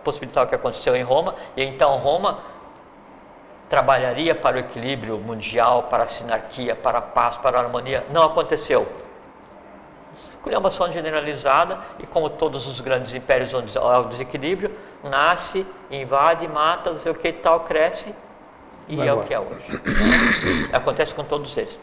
[0.03, 2.39] possibilitar o que aconteceu em Roma, e então Roma
[3.69, 8.05] trabalharia para o equilíbrio mundial, para a sinarquia, para a paz, para a harmonia.
[8.11, 8.87] Não aconteceu.
[10.29, 16.91] Esculhambação generalizada, e como todos os grandes impérios onde há o desequilíbrio, nasce, invade, mata,
[16.91, 18.13] não sei o que tal, cresce,
[18.87, 19.25] e Vai é embora.
[19.25, 19.81] o que é hoje.
[20.73, 21.79] Acontece com todos eles.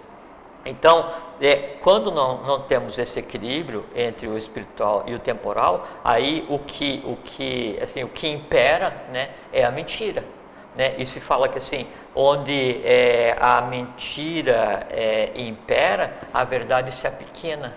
[0.65, 6.45] Então, é, quando não, não temos esse equilíbrio entre o espiritual e o temporal, aí
[6.49, 10.25] o que, o que, assim, o que impera né, é a mentira.
[10.77, 10.95] né?
[10.99, 17.75] E se fala que assim, onde é, a mentira é, impera, a verdade se apequena.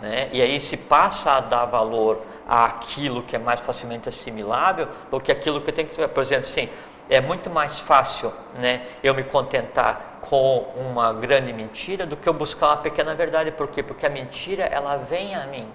[0.00, 0.28] Né?
[0.32, 5.30] E aí se passa a dar valor àquilo que é mais facilmente assimilável do que
[5.30, 6.08] aquilo que tem que.
[6.08, 6.68] Por exemplo, assim,
[7.12, 12.32] é muito mais fácil né, eu me contentar com uma grande mentira do que eu
[12.32, 13.52] buscar uma pequena verdade.
[13.52, 13.82] Por quê?
[13.82, 15.68] Porque a mentira ela vem a mim.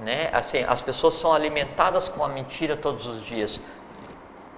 [0.00, 0.30] Né?
[0.32, 3.60] Assim, as pessoas são alimentadas com a mentira todos os dias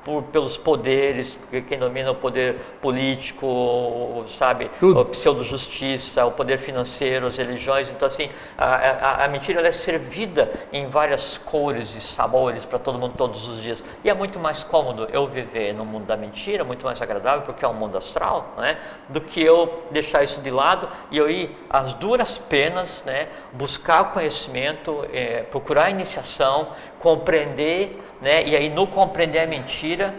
[0.04, 1.38] por, pelos poderes,
[1.68, 5.00] quem domina o poder político, sabe, Tudo.
[5.00, 7.88] a pseudo-justiça, o poder financeiro, as religiões.
[7.88, 12.98] Então, assim, a, a, a mentira é servida em várias cores e sabores para todo
[12.98, 13.82] mundo todos os dias.
[14.02, 17.64] E é muito mais cômodo eu viver no mundo da mentira, muito mais agradável, porque
[17.64, 18.78] é um mundo astral, né,
[19.08, 24.02] do que eu deixar isso de lado e eu ir às duras penas, né, buscar
[24.02, 26.68] o conhecimento, é, procurar iniciação,
[27.00, 28.44] compreender, né?
[28.44, 30.14] E aí no compreender a mentira,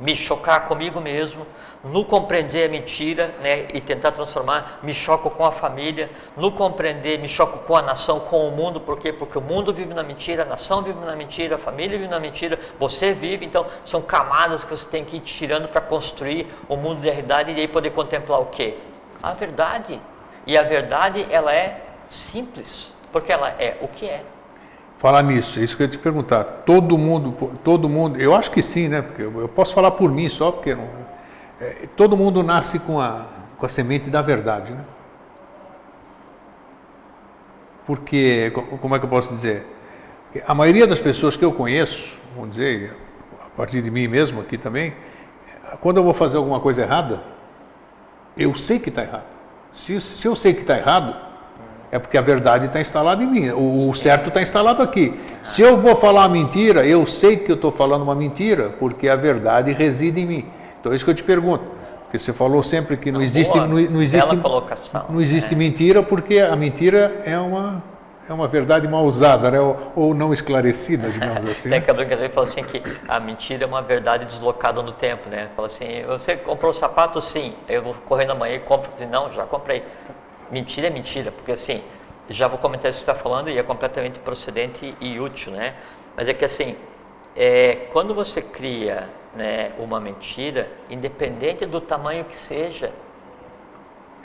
[0.00, 1.46] me chocar comigo mesmo,
[1.84, 7.18] no compreender a mentira, né, e tentar transformar, me choco com a família, no compreender,
[7.18, 9.12] me choco com a nação, com o mundo, por quê?
[9.12, 12.18] Porque o mundo vive na mentira, a nação vive na mentira, a família vive na
[12.18, 16.76] mentira, você vive, então são camadas que você tem que ir tirando para construir o
[16.76, 18.78] mundo de realidade e aí poder contemplar o quê?
[19.22, 20.00] A verdade.
[20.46, 24.22] E a verdade, ela é simples, porque ela é o que é
[25.00, 26.44] falar nisso, é isso que eu ia te perguntar.
[26.44, 27.32] Todo mundo,
[27.64, 29.00] todo mundo, eu acho que sim, né?
[29.00, 30.86] Porque eu, posso falar por mim só, porque não,
[31.58, 33.24] é, todo mundo nasce com a,
[33.56, 34.84] com a semente da verdade, né?
[37.86, 39.66] Porque, como é que eu posso dizer?
[40.46, 42.94] A maioria das pessoas que eu conheço, vamos dizer,
[43.42, 44.94] a partir de mim mesmo aqui também,
[45.80, 47.22] quando eu vou fazer alguma coisa errada,
[48.36, 49.24] eu sei que está errado.
[49.72, 51.29] Se, se eu sei que está errado,
[51.92, 53.50] é porque a verdade está instalada em mim.
[53.50, 55.18] O, certo está instalado aqui.
[55.42, 59.16] Se eu vou falar mentira, eu sei que eu estou falando uma mentira, porque a
[59.16, 60.46] verdade reside em mim.
[60.78, 61.64] Então é isso que eu te pergunto.
[62.04, 64.36] Porque você falou sempre que não, existe, boa, não, não, existe,
[65.08, 65.56] não existe é.
[65.56, 67.82] mentira, porque a mentira é uma,
[68.28, 69.60] é uma verdade mal usada, né?
[69.60, 71.70] ou, ou não esclarecida, digamos assim.
[71.70, 75.28] Tem que a brincadeira fala assim que a mentira é uma verdade deslocada no tempo,
[75.28, 75.48] né?
[75.54, 77.20] Fala assim, você comprou o sapato?
[77.20, 77.54] Sim.
[77.68, 78.90] Eu vou correndo amanhã e compro.
[79.08, 79.84] Não, já comprei
[80.50, 81.82] mentira é mentira, porque assim,
[82.28, 85.74] já vou comentar isso que você está falando e é completamente procedente e útil, né?
[86.16, 86.76] Mas é que assim,
[87.36, 92.92] é, quando você cria né, uma mentira, independente do tamanho que seja,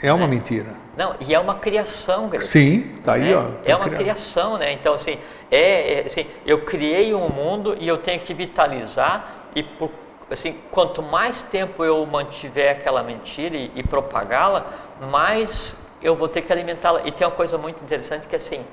[0.02, 0.34] é uma né?
[0.34, 0.74] mentira.
[0.96, 3.36] Não, e é uma criação, Greg, Sim, tá aí, né?
[3.36, 3.50] ó.
[3.64, 3.98] É uma criando.
[3.98, 4.72] criação, né?
[4.72, 5.18] Então, assim,
[5.50, 9.90] é, é, assim, eu criei um mundo e eu tenho que vitalizar e por,
[10.30, 14.66] assim, quanto mais tempo eu mantiver aquela mentira e, e propagá-la,
[15.10, 15.74] mais
[16.06, 17.02] eu vou ter que alimentá-la.
[17.04, 18.64] E tem uma coisa muito interessante que é assim,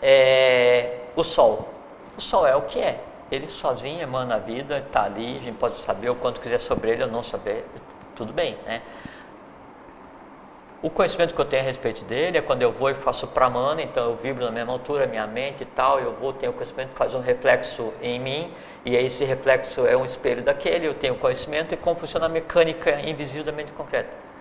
[0.00, 1.68] é, o sol.
[2.16, 2.98] O sol é o que é.
[3.30, 6.90] Ele sozinho emana a vida, está ali, a gente pode saber o quanto quiser sobre
[6.90, 7.66] ele ou não saber,
[8.14, 8.80] tudo bem, né?
[10.82, 13.80] O conhecimento que eu tenho a respeito dele é quando eu vou e faço pramana,
[13.80, 16.94] então eu vibro na mesma altura, minha mente e tal, eu vou, tenho o conhecimento,
[16.94, 18.52] faz um reflexo em mim,
[18.84, 22.28] e aí esse reflexo é um espelho daquele, eu tenho conhecimento e como funciona a
[22.28, 24.33] mecânica invisível da mente concreta.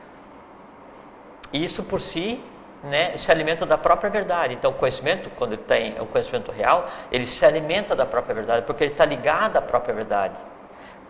[1.54, 2.44] E isso por si
[2.84, 4.54] né, se alimenta da própria verdade.
[4.54, 8.84] Então, o conhecimento, quando tem o conhecimento real, ele se alimenta da própria verdade, porque
[8.84, 10.36] ele está ligado à própria verdade.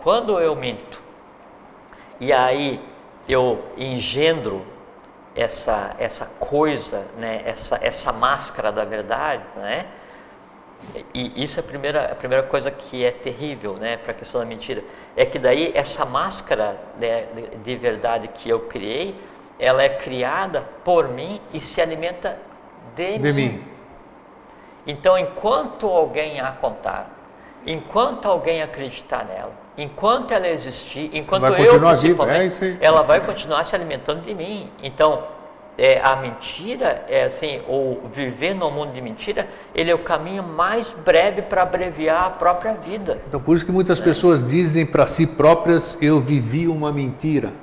[0.01, 1.01] Quando eu minto
[2.19, 2.79] e aí
[3.27, 4.65] eu engendro
[5.35, 9.87] essa, essa coisa, né, essa, essa máscara da verdade, né,
[11.13, 14.41] e isso é a primeira, a primeira coisa que é terrível né, para a questão
[14.41, 14.83] da mentira,
[15.15, 19.15] é que daí essa máscara né, de, de verdade que eu criei,
[19.59, 22.37] ela é criada por mim e se alimenta
[22.95, 23.49] de, de mim.
[23.49, 23.63] mim.
[24.85, 27.09] Então, enquanto alguém a contar,
[27.65, 33.75] enquanto alguém acreditar nela, enquanto ela existir, enquanto eu principalmente, é ela vai continuar se
[33.75, 34.69] alimentando de mim.
[34.81, 35.23] Então,
[35.77, 40.43] é, a mentira é assim, ou viver no mundo de mentira, ele é o caminho
[40.43, 43.21] mais breve para abreviar a própria vida.
[43.27, 44.03] Então, por isso que muitas é.
[44.03, 47.53] pessoas dizem para si próprias: eu vivi uma mentira.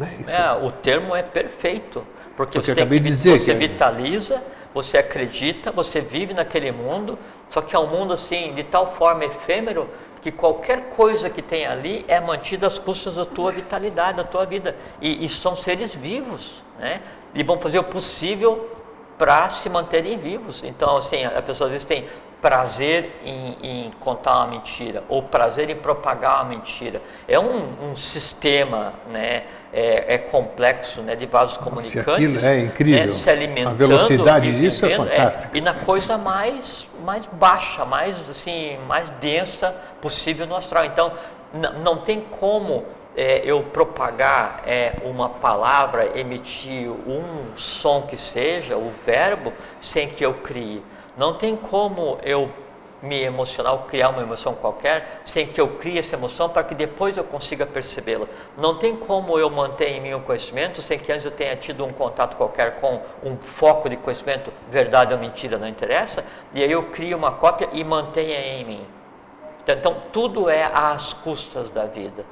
[0.00, 0.08] Né?
[0.28, 3.50] É, o termo é perfeito, porque, porque você, tem que, dizer você que...
[3.50, 3.54] É.
[3.54, 4.42] vitaliza,
[4.72, 9.24] você acredita, você vive naquele mundo, só que é um mundo assim de tal forma
[9.24, 9.88] efêmero
[10.22, 14.44] que qualquer coisa que tem ali é mantida às custas da tua vitalidade, da tua
[14.44, 14.76] vida.
[15.00, 17.00] E, e são seres vivos, né?
[17.34, 18.70] E vão fazer o possível
[19.18, 20.62] para se manterem vivos.
[20.62, 22.06] Então, assim, a pessoa às vezes tem
[22.40, 27.00] prazer em, em, contar uma mentira ou prazer em propagar uma mentira.
[27.28, 29.44] É um, um sistema, né?
[29.72, 31.14] É, é, complexo, né?
[31.14, 32.42] De vasos comunicantes.
[32.42, 33.06] é incrível.
[33.06, 33.70] Né, se alimentando.
[33.70, 35.56] A velocidade disso é fantástica.
[35.56, 40.84] É, e na coisa mais mais baixa, mais assim, mais densa possível no astral.
[40.84, 41.12] Então,
[41.82, 42.84] não tem como
[43.16, 50.24] é, eu propagar é, uma palavra, emitir um som que seja, o verbo, sem que
[50.24, 50.82] eu crie.
[51.16, 52.50] Não tem como eu
[53.02, 57.16] me emocionar criar uma emoção qualquer sem que eu crie essa emoção para que depois
[57.16, 58.26] eu consiga percebê-la.
[58.56, 61.84] Não tem como eu manter em mim o conhecimento sem que antes eu tenha tido
[61.84, 66.70] um contato qualquer com um foco de conhecimento, verdade ou mentira, não interessa, e aí
[66.70, 68.86] eu crio uma cópia e mantenha em mim.
[69.62, 72.24] Então, tudo é às custas da vida.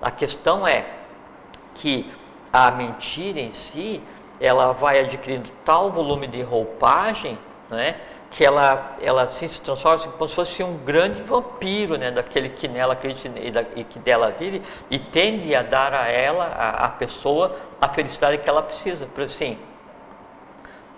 [0.00, 0.84] A questão é
[1.74, 2.10] que
[2.52, 4.02] a mentira em si,
[4.40, 7.38] ela vai adquirindo tal volume de roupagem,
[7.70, 7.96] né,
[8.30, 12.48] que ela, ela assim, se transforma assim, como se fosse um grande vampiro, né, daquele
[12.50, 16.44] que nela acredita e, da, e que dela vive, e tende a dar a ela,
[16.44, 19.06] a, a pessoa, a felicidade que ela precisa.
[19.06, 19.58] Por assim,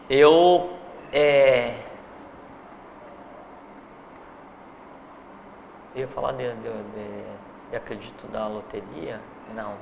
[0.09, 0.70] eu
[1.12, 1.74] é,
[5.95, 7.24] eu ia falar de, de, de,
[7.70, 9.20] de acredito da loteria,
[9.55, 9.74] não.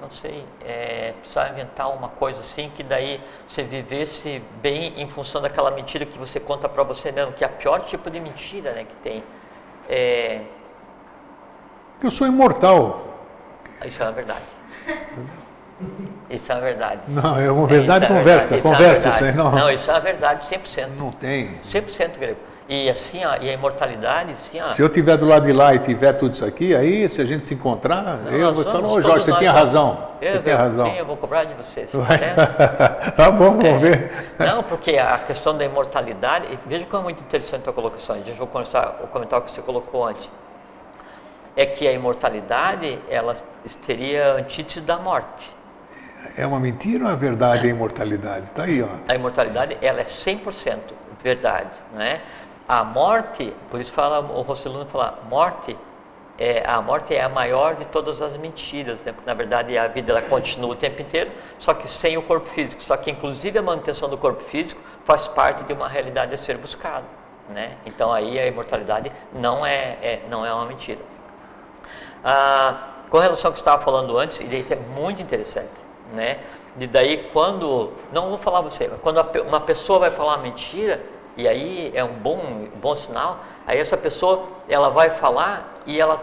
[0.00, 5.42] Não sei, é, precisava inventar uma coisa assim que daí você vivesse bem em função
[5.42, 8.72] daquela mentira que você conta para você mesmo, que é a pior tipo de mentira
[8.72, 9.24] né, que tem.
[9.88, 10.42] É...
[12.02, 13.18] Eu sou imortal.
[13.84, 14.44] Isso é uma verdade.
[16.30, 17.00] Isso é uma verdade.
[17.08, 18.76] Não, é uma verdade é conversa, verdade.
[18.76, 19.08] conversa.
[19.08, 19.52] Isso é não.
[19.52, 20.88] não, isso é uma verdade 100%.
[20.98, 21.58] Não tem.
[21.60, 22.40] 100% grego.
[22.68, 25.74] E assim, ó, e a imortalidade, assim, ó, Se eu tiver do lado de lá
[25.74, 28.86] e tiver tudo isso aqui, aí se a gente se encontrar, não, eu vou falar,
[28.86, 30.06] ô Jorge, você tinha razão.
[30.20, 30.90] Eu, você tem razão.
[30.90, 31.88] Sim, eu vou cobrar de você.
[33.16, 33.78] tá bom, vamos é.
[33.78, 34.26] ver.
[34.38, 38.18] Não, porque a questão da imortalidade, veja como é muito interessante a tua colocação, a
[38.18, 40.30] gente vai comentar, comentar o que você colocou antes.
[41.56, 43.34] É que a imortalidade, ela
[43.86, 45.56] teria antítese da morte.
[46.36, 48.44] É uma mentira ou é verdade a imortalidade?
[48.44, 48.88] Está aí, ó.
[49.08, 50.78] A imortalidade, ela é 100%
[51.22, 52.20] verdade, não é?
[52.68, 55.76] A morte, por isso fala o Rosselino fala, morte
[56.38, 59.12] é, a morte é a maior de todas as mentiras, né?
[59.12, 62.46] porque na verdade a vida ela continua o tempo inteiro, só que sem o corpo
[62.50, 62.80] físico.
[62.80, 66.56] Só que inclusive a manutenção do corpo físico faz parte de uma realidade a ser
[66.56, 67.04] buscada.
[67.48, 67.76] Né?
[67.84, 71.00] Então aí a imortalidade não é, é não é uma mentira.
[72.22, 75.80] Ah, com relação ao que estava falando antes, e isso é muito interessante,
[76.12, 76.38] né?
[76.76, 81.00] De daí quando, não vou falar você, quando uma pessoa vai falar uma mentira,
[81.38, 83.44] e aí é um bom, bom sinal.
[83.64, 86.20] Aí essa pessoa, ela vai falar e ela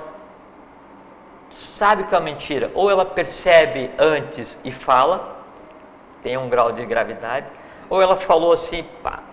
[1.49, 2.70] sabe que é uma mentira.
[2.76, 5.41] Ou ela percebe antes e fala,
[6.22, 7.47] tem um grau de gravidade.
[7.89, 9.24] Ou ela falou assim, pá,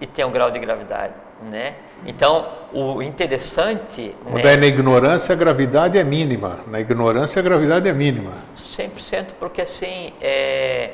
[0.00, 1.74] e tem um grau de gravidade, né?
[2.06, 4.16] Então, o interessante...
[4.24, 6.60] Quando né, é na ignorância, a gravidade é mínima.
[6.66, 8.32] Na ignorância, a gravidade é mínima.
[8.56, 10.92] 100%, porque assim, é,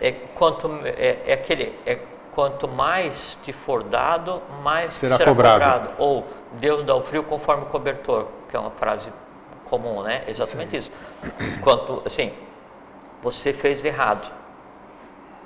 [0.00, 1.72] é, quanto, é, é aquele...
[1.86, 1.98] É,
[2.34, 5.60] quanto mais te for dado, mais será, será cobrado.
[5.60, 5.90] cobrado.
[5.98, 9.08] Ou Deus dá o frio conforme o cobertor, que é uma frase
[9.64, 10.24] comum, né?
[10.26, 10.76] Exatamente Sim.
[10.76, 10.90] isso.
[11.62, 12.32] Quanto, assim,
[13.22, 14.30] você fez errado,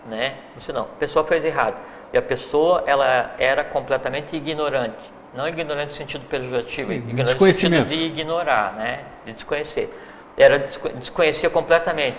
[0.07, 0.37] né?
[0.59, 1.77] Você não, a pessoa fez errado.
[2.13, 5.13] E a pessoa, ela era completamente ignorante.
[5.35, 9.05] Não ignorante no sentido pejorativo, Sim, ignorante no sentido de ignorar, né?
[9.27, 9.93] De desconhecer.
[10.37, 10.59] Era
[10.95, 12.19] desconhecia completamente.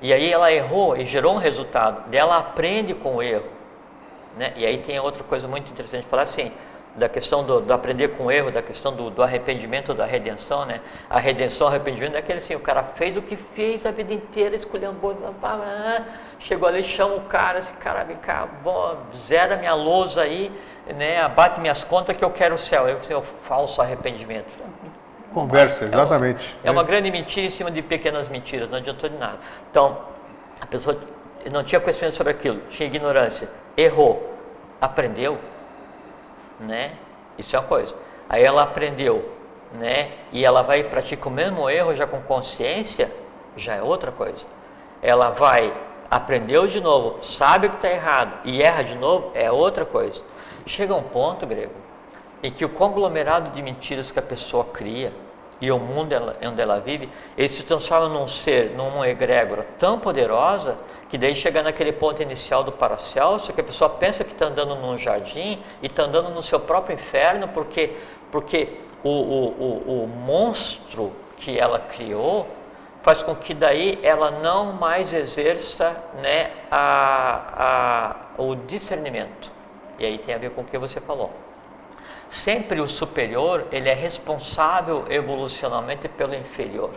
[0.00, 2.04] E aí ela errou e gerou um resultado.
[2.14, 3.59] Ela aprende com o erro.
[4.36, 4.52] Né?
[4.56, 6.52] E aí tem outra coisa muito interessante falar assim,
[6.94, 10.64] da questão do, do, aprender com o erro, da questão do, do, arrependimento, da redenção,
[10.64, 10.80] né?
[11.08, 14.56] A redenção, arrependimento é aquele assim, o cara fez o que fez a vida inteira,
[14.56, 14.96] escolhendo
[16.38, 20.50] chegou ali, chama o cara, esse cara, vem cá, bom, zera minha lousa aí,
[20.96, 21.20] né?
[21.20, 22.88] Abate minhas contas que eu quero o céu.
[22.88, 24.48] Eu sei, o falso arrependimento.
[25.32, 26.56] Conversa, exatamente.
[26.64, 29.38] É uma, é uma grande mentira em cima de pequenas mentiras, não adiantou de nada.
[29.70, 30.00] Então,
[30.60, 30.98] a pessoa
[31.50, 34.34] não tinha conhecimento sobre aquilo, tinha ignorância errou,
[34.80, 35.38] aprendeu,
[36.58, 36.92] né?
[37.38, 37.94] Isso é uma coisa.
[38.28, 39.32] Aí ela aprendeu,
[39.72, 40.12] né?
[40.32, 43.12] E ela vai praticar o mesmo erro já com consciência,
[43.56, 44.46] já é outra coisa.
[45.02, 45.74] Ela vai
[46.10, 50.20] aprendeu de novo, sabe que está errado e erra de novo, é outra coisa.
[50.66, 51.72] Chega um ponto, grego,
[52.42, 55.12] em que o conglomerado de mentiras que a pessoa cria
[55.60, 56.14] e o mundo
[56.44, 60.76] onde ela vive, ele se transforma num ser, numa egrégora tão poderosa
[61.10, 64.76] que daí chega naquele ponto inicial do paracelso, que a pessoa pensa que está andando
[64.76, 67.96] num jardim e está andando no seu próprio inferno, porque,
[68.30, 72.46] porque o, o, o, o monstro que ela criou
[73.02, 79.50] faz com que daí ela não mais exerça né, a, a, o discernimento.
[79.98, 81.32] E aí tem a ver com o que você falou.
[82.28, 86.90] Sempre o superior, ele é responsável evolucionalmente pelo inferior.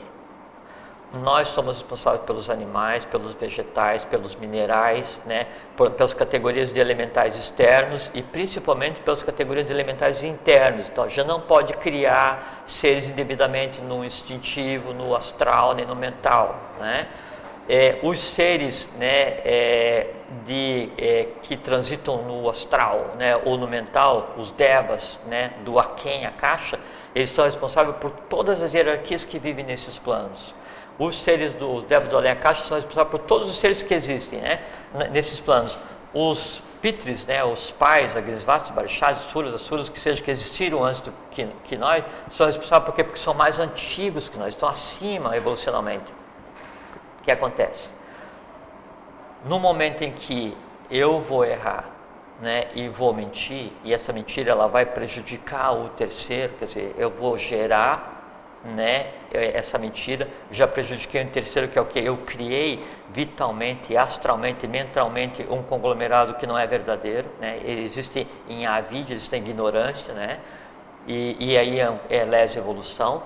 [1.14, 5.46] Nós somos responsáveis pelos animais, pelos vegetais, pelos minerais, né,
[5.78, 10.88] por, pelas categorias de elementais externos e principalmente pelas categorias de elementais internos.
[10.88, 16.60] Então, já não pode criar seres indevidamente no instintivo, no astral, nem no mental.
[16.80, 17.08] Né?
[17.70, 20.08] É, os seres né, é,
[20.46, 26.26] de, é, que transitam no astral né, ou no mental, os devas né, do Aquém,
[26.26, 26.80] a caixa,
[27.14, 30.56] eles são responsáveis por todas as hierarquias que vivem nesses planos.
[31.00, 34.40] Os seres do devas do Além Caixa são responsáveis por todos os seres que existem
[34.40, 34.60] né,
[35.12, 35.78] nesses planos.
[36.14, 41.14] Os Pitris, né, os pais, Agnisvatas, Barixás, Suras, Asuras, que sejam que existiram antes do
[41.32, 43.04] que, que nós, são responsáveis por quê?
[43.06, 46.12] Porque são mais antigos que nós, estão acima evolucionalmente.
[47.22, 47.88] O que acontece?
[49.46, 50.56] No momento em que
[50.92, 51.86] eu vou errar
[52.42, 57.10] né, e vou mentir, e essa mentira ela vai prejudicar o terceiro, quer dizer, eu
[57.10, 58.13] vou gerar
[58.64, 62.00] né, essa mentira, já prejudiquei um terceiro, que é o que?
[62.00, 67.60] Eu criei vitalmente, astralmente, mentalmente um conglomerado que não é verdadeiro, né?
[67.66, 70.40] existe em avidia, existe em ignorância, né?
[71.08, 73.24] e, e aí é, é evolução.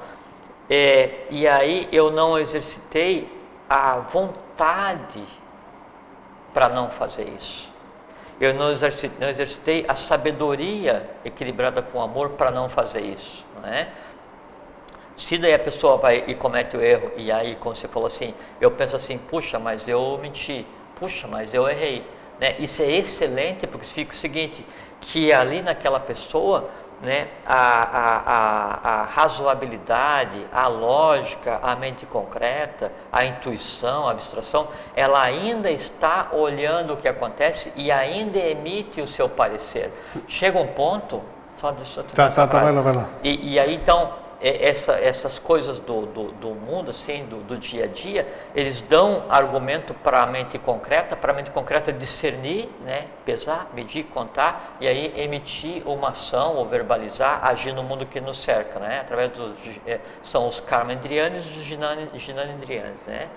[0.70, 3.32] É, e aí eu não exercitei
[3.70, 5.24] a vontade
[6.54, 7.70] para não fazer isso.
[8.40, 13.46] Eu não exercitei, não exercitei a sabedoria equilibrada com o amor para não fazer isso.
[13.56, 13.90] Não é?
[15.18, 18.36] Se daí a pessoa vai e comete o erro, e aí, como você falou assim,
[18.62, 20.66] eu penso assim, puxa, mas eu menti,
[20.96, 22.06] puxa, mas eu errei.
[22.40, 22.56] Né?
[22.60, 24.66] Isso é excelente, porque significa o seguinte,
[25.02, 26.70] que ali naquela pessoa,
[27.02, 34.68] né, a, a, a, a razoabilidade, a lógica, a mente concreta, a intuição, a abstração,
[34.96, 39.92] ela ainda está olhando o que acontece e ainda emite o seu parecer.
[40.28, 41.24] Chega um ponto,
[41.56, 43.10] só deixa eu tá, tá, tá, vai lá, vai lá.
[43.24, 47.86] E, e aí então essa, essas coisas do, do, do mundo, assim, do, do, dia
[47.86, 53.08] a dia, eles dão argumento para a mente concreta, para a mente concreta discernir, né,
[53.26, 58.38] pesar, medir, contar, e aí emitir uma ação ou verbalizar, agir no mundo que nos
[58.44, 59.56] cerca, né, através dos,
[59.88, 61.66] é, são os karma indriyanis e os
[62.22, 63.30] ginanindriyanis, né,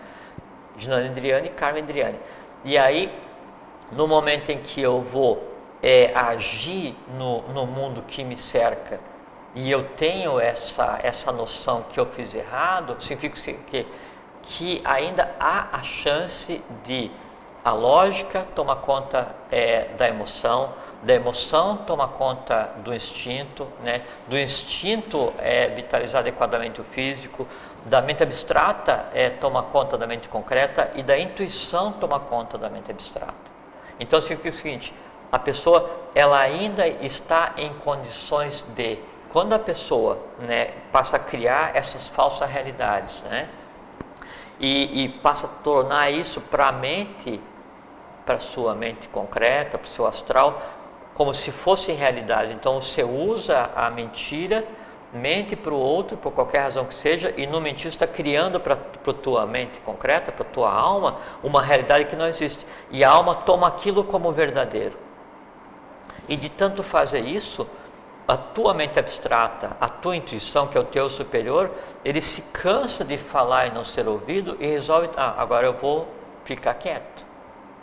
[0.77, 2.19] ginanindriyani e karma indriyani.
[2.63, 3.11] E aí,
[3.91, 5.51] no momento em que eu vou
[5.83, 9.01] é, agir no, no mundo que me cerca,
[9.55, 13.87] e eu tenho essa, essa noção que eu fiz errado, significa que,
[14.43, 17.11] que ainda há a chance de
[17.65, 20.73] a lógica tomar conta é, da emoção,
[21.03, 24.03] da emoção tomar conta do instinto, né?
[24.29, 27.47] do instinto é, vitalizar adequadamente o físico,
[27.85, 32.71] da mente abstrata é, tomar conta da mente concreta e da intuição tomar conta da
[32.71, 33.35] mente abstrata.
[33.99, 34.95] Então significa o seguinte,
[35.31, 38.99] a pessoa ela ainda está em condições de
[39.33, 43.49] quando a pessoa né, passa a criar essas falsas realidades, né,
[44.59, 47.41] e, e passa a tornar isso para a mente,
[48.27, 50.63] para sua mente concreta, para o seu astral,
[51.15, 52.53] como se fosse realidade.
[52.53, 54.67] Então você usa a mentira,
[55.13, 58.75] mente para o outro, por qualquer razão que seja, e no mentir está criando para
[58.75, 62.67] a tua mente concreta, para a tua alma, uma realidade que não existe.
[62.91, 64.97] E a alma toma aquilo como verdadeiro.
[66.29, 67.67] E de tanto fazer isso,
[68.31, 71.71] a tua mente abstrata, a tua intuição, que é o teu superior,
[72.05, 76.09] ele se cansa de falar e não ser ouvido e resolve, ah, agora eu vou
[76.45, 77.25] ficar quieto,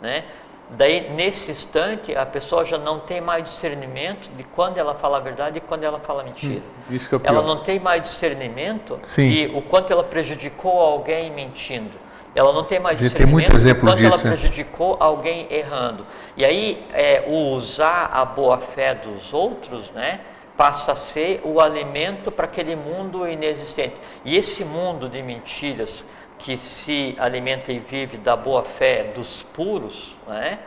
[0.00, 0.24] né?
[0.70, 5.20] Daí, nesse instante, a pessoa já não tem mais discernimento de quando ela fala a
[5.20, 6.60] verdade e quando ela fala mentira.
[6.60, 9.30] Hum, isso que é ela não tem mais discernimento Sim.
[9.30, 11.96] de o quanto ela prejudicou alguém mentindo.
[12.34, 16.06] Ela não tem mais discernimento tem exemplo quanto disso, ela prejudicou alguém errando.
[16.36, 20.20] E aí, é, o usar a boa fé dos outros, né?
[20.58, 23.94] Passa a ser o alimento para aquele mundo inexistente.
[24.24, 26.04] E esse mundo de mentiras
[26.36, 30.58] que se alimenta e vive da boa fé dos puros, né?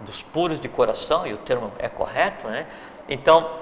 [0.00, 2.66] dos puros de coração, e o termo é correto, né?
[3.08, 3.58] então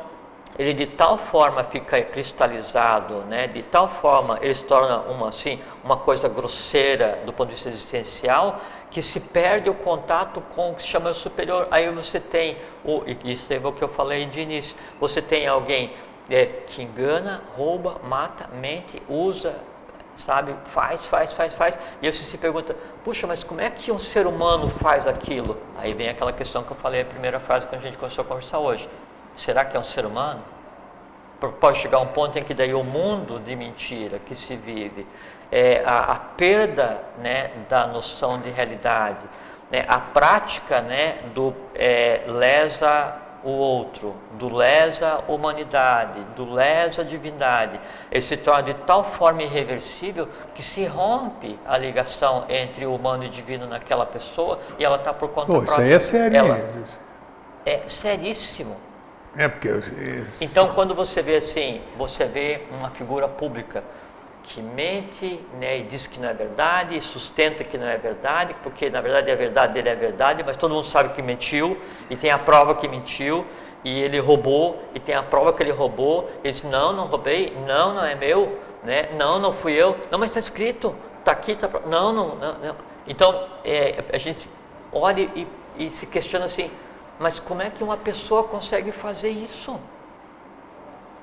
[0.58, 3.46] ele de tal forma fica cristalizado, né?
[3.46, 7.70] de tal forma ele se torna uma, assim, uma coisa grosseira do ponto de vista
[7.70, 8.60] existencial,
[8.90, 11.68] que se perde o contato com o que se chama superior.
[11.70, 15.92] Aí você tem, o, isso é o que eu falei de início, você tem alguém
[16.30, 19.56] é, que engana, rouba, mata, mente, usa,
[20.16, 21.78] sabe, faz, faz, faz, faz.
[22.02, 25.56] E você se pergunta, puxa, mas como é que um ser humano faz aquilo?
[25.76, 28.26] Aí vem aquela questão que eu falei a primeira frase quando a gente começou a
[28.26, 28.88] conversar hoje.
[29.34, 30.42] Será que é um ser humano?
[31.60, 35.06] Pode chegar um ponto em que daí o mundo de mentira que se vive
[35.50, 39.26] é, a, a, perda né, da noção de realidade,
[39.70, 47.80] né, a prática né, do é, lesa o outro, do lesa humanidade, do lesa divindade,
[48.10, 53.24] ele se torna de tal forma irreversível que se rompe a ligação entre o humano
[53.24, 55.72] e o divino naquela pessoa e ela está por conta Pô, própria.
[55.72, 56.36] Isso aí é sério.
[56.36, 56.60] Ela,
[57.64, 58.76] é seríssimo.
[59.36, 59.70] É porque.
[60.40, 63.84] Então, quando você vê assim, você vê uma figura pública
[64.48, 68.54] que mente né, e diz que não é verdade, e sustenta que não é verdade,
[68.62, 72.16] porque na verdade a verdade dele é verdade, mas todo mundo sabe que mentiu, e
[72.16, 73.46] tem a prova que mentiu,
[73.84, 77.56] e ele roubou, e tem a prova que ele roubou, ele diz, não, não roubei,
[77.66, 79.10] não, não é meu, né?
[79.16, 81.68] não, não fui eu, não, mas está escrito, está aqui, está...
[81.86, 82.76] Não, não, não, não.
[83.06, 84.48] Então, é, a gente
[84.90, 85.46] olha e,
[85.76, 86.70] e se questiona assim,
[87.18, 89.78] mas como é que uma pessoa consegue fazer isso?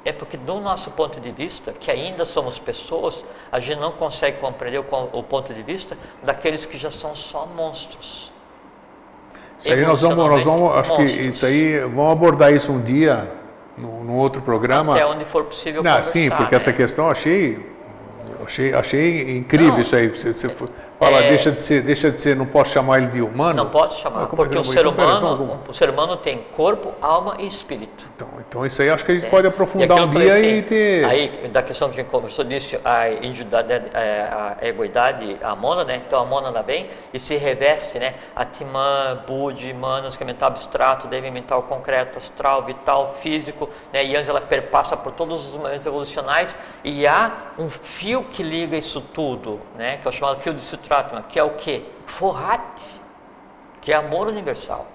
[0.06, 4.38] É porque, do nosso ponto de vista, que ainda somos pessoas, a gente não consegue
[4.38, 8.32] compreender o, o ponto de vista daqueles que já são só monstros.
[9.60, 11.12] Isso aí nós vamos, nós vamos acho monstros.
[11.12, 13.28] que isso aí, vamos abordar isso um dia,
[13.78, 14.94] no, outro programa.
[14.94, 16.56] Até onde for possível Não, Sim, porque né?
[16.56, 17.66] essa questão achei,
[18.46, 20.08] achei, achei incrível não, isso aí.
[20.08, 20.50] Você, você
[21.00, 21.30] Fala, é...
[21.30, 23.64] deixa, de ser, deixa de ser, não posso chamar ele de humano?
[23.64, 27.36] Não pode chamar, ah, porque o ser, humano, então, o ser humano tem corpo, alma
[27.40, 28.10] e espírito.
[28.16, 29.30] Então, então isso aí acho que a gente é.
[29.30, 31.06] pode aprofundar um dia assim, e ter...
[31.06, 35.84] Aí, da questão que a gente conversou, disse a individualidade, é, a egoidade, a mona,
[35.84, 36.02] né?
[36.06, 38.16] Então a mona anda bem e se reveste, né?
[38.36, 44.06] Atman, Budi, Manas, que é mental abstrato, deve mental concreto, astral, vital, físico, né?
[44.06, 48.78] E antes ela perpassa por todos os momentos evolucionais e há um fio que liga
[48.78, 49.98] isso tudo, né?
[49.98, 50.64] Que é o chamado fio de
[51.28, 51.86] Que é o que?
[52.08, 52.82] Forrat,
[53.82, 54.86] que é amor universal.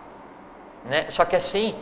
[0.84, 1.06] Né?
[1.10, 1.76] Só que assim,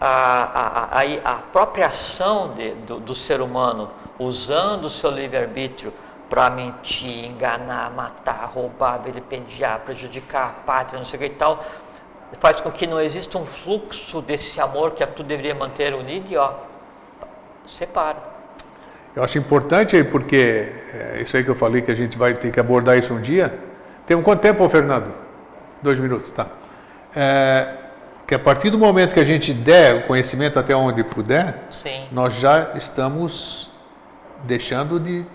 [0.00, 5.92] a, a, a, a própria ação de, do, do ser humano, usando o seu livre-arbítrio
[6.28, 11.64] para mentir, enganar, matar, roubar, vilipendiar, prejudicar a pátria, não sei o que e tal,
[12.40, 16.30] faz com que não exista um fluxo desse amor que a tu deveria manter unido
[16.30, 16.52] e ó,
[17.66, 18.37] separa.
[19.14, 22.34] Eu acho importante aí, porque é isso aí que eu falei que a gente vai
[22.34, 23.58] ter que abordar isso um dia.
[24.06, 25.12] Temos quanto tempo, Fernando?
[25.82, 26.46] Dois minutos, tá.
[27.14, 27.68] É,
[28.26, 32.04] que a partir do momento que a gente der o conhecimento até onde puder, Sim.
[32.12, 33.70] nós já estamos
[34.44, 35.26] deixando de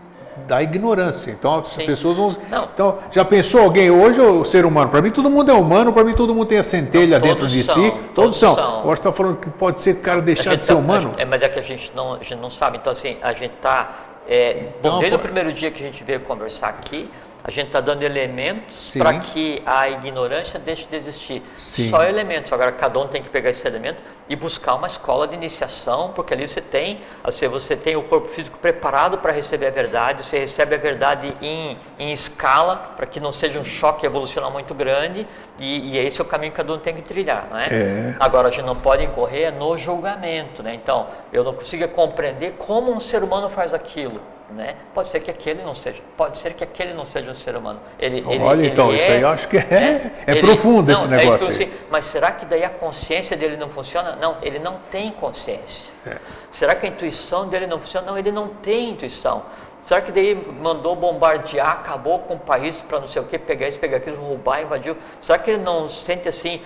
[0.47, 1.31] da ignorância.
[1.31, 1.85] Então as Sim.
[1.85, 2.35] pessoas vão.
[2.49, 2.69] Não.
[2.73, 4.89] Então, já pensou alguém hoje, o ser humano?
[4.89, 7.47] Para mim todo mundo é humano, para mim todo mundo tem a centelha não, dentro
[7.47, 7.91] de são, si.
[7.91, 8.55] Todos, todos são.
[8.55, 8.79] são.
[8.79, 11.13] Agora você está falando que pode ser cara deixar de ser tá, humano?
[11.17, 12.77] É, mas é que a gente não, a gente não sabe.
[12.77, 14.09] Então, assim, a gente está.
[14.27, 17.09] É, bom, desde o primeiro dia que a gente veio conversar aqui,
[17.43, 21.43] a gente está dando elementos para que a ignorância deixe de existir.
[21.57, 21.89] Sim.
[21.89, 22.53] Só elementos.
[22.53, 26.33] Agora, cada um tem que pegar esse elemento e buscar uma escola de iniciação, porque
[26.33, 30.39] ali você tem, assim, você tem o corpo físico preparado para receber a verdade, você
[30.39, 35.27] recebe a verdade em, em escala, para que não seja um choque evolucional muito grande,
[35.59, 37.47] e, e esse é o caminho que cada um tem que trilhar.
[37.51, 37.67] Não é?
[37.69, 38.15] é?
[38.21, 40.63] Agora, a gente não pode incorrer no julgamento.
[40.63, 40.73] Né?
[40.73, 44.21] Então, eu não consigo compreender como um ser humano faz aquilo.
[44.49, 44.75] Né?
[44.93, 47.79] Pode ser que aquele não seja, pode ser que aquele não seja um ser humano.
[47.97, 50.11] Ele, Olha, ele, então, ele isso é, aí eu acho que é, né?
[50.27, 51.47] é profundo não, esse negócio.
[51.47, 54.15] É assim, mas será que daí a consciência dele não funciona?
[54.17, 55.91] Não, ele não tem consciência.
[56.05, 56.17] É.
[56.51, 58.05] Será que a intuição dele não funciona?
[58.05, 59.43] Não, ele não tem intuição.
[59.81, 63.67] Será que daí mandou bombardear, acabou com o país para não sei o que, pegar
[63.67, 64.95] isso, pegar aquilo, roubar, invadiu?
[65.21, 66.61] Será que ele não sente assim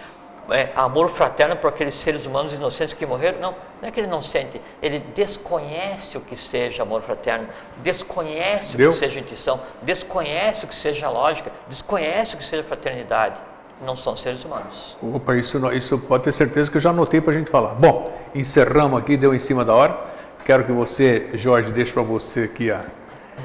[0.50, 3.39] é, amor fraterno por aqueles seres humanos inocentes que morreram?
[3.39, 7.48] Não, não é que ele não sente, ele desconhece o que seja amor fraterno,
[7.84, 8.89] desconhece Deu?
[8.89, 13.39] o que seja intuição, desconhece o que seja lógica, desconhece o que seja fraternidade.
[13.86, 14.98] Não são seres humanos.
[15.00, 17.76] Opa, isso, isso pode ter certeza que eu já anotei para a gente falar.
[17.76, 19.95] Bom, encerramos aqui, deu em cima da hora.
[20.43, 22.82] Quero que você, Jorge, deixe para você aqui a.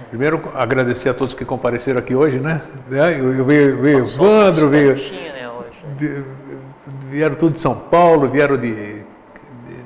[0.09, 2.62] Primeiro, agradecer a todos que compareceram aqui hoje, né?
[2.90, 4.94] Eu, eu veio, veio Evandro, veio.
[4.94, 5.22] Né,
[5.96, 6.24] de,
[7.12, 9.04] vieram tudo de São Paulo, vieram de,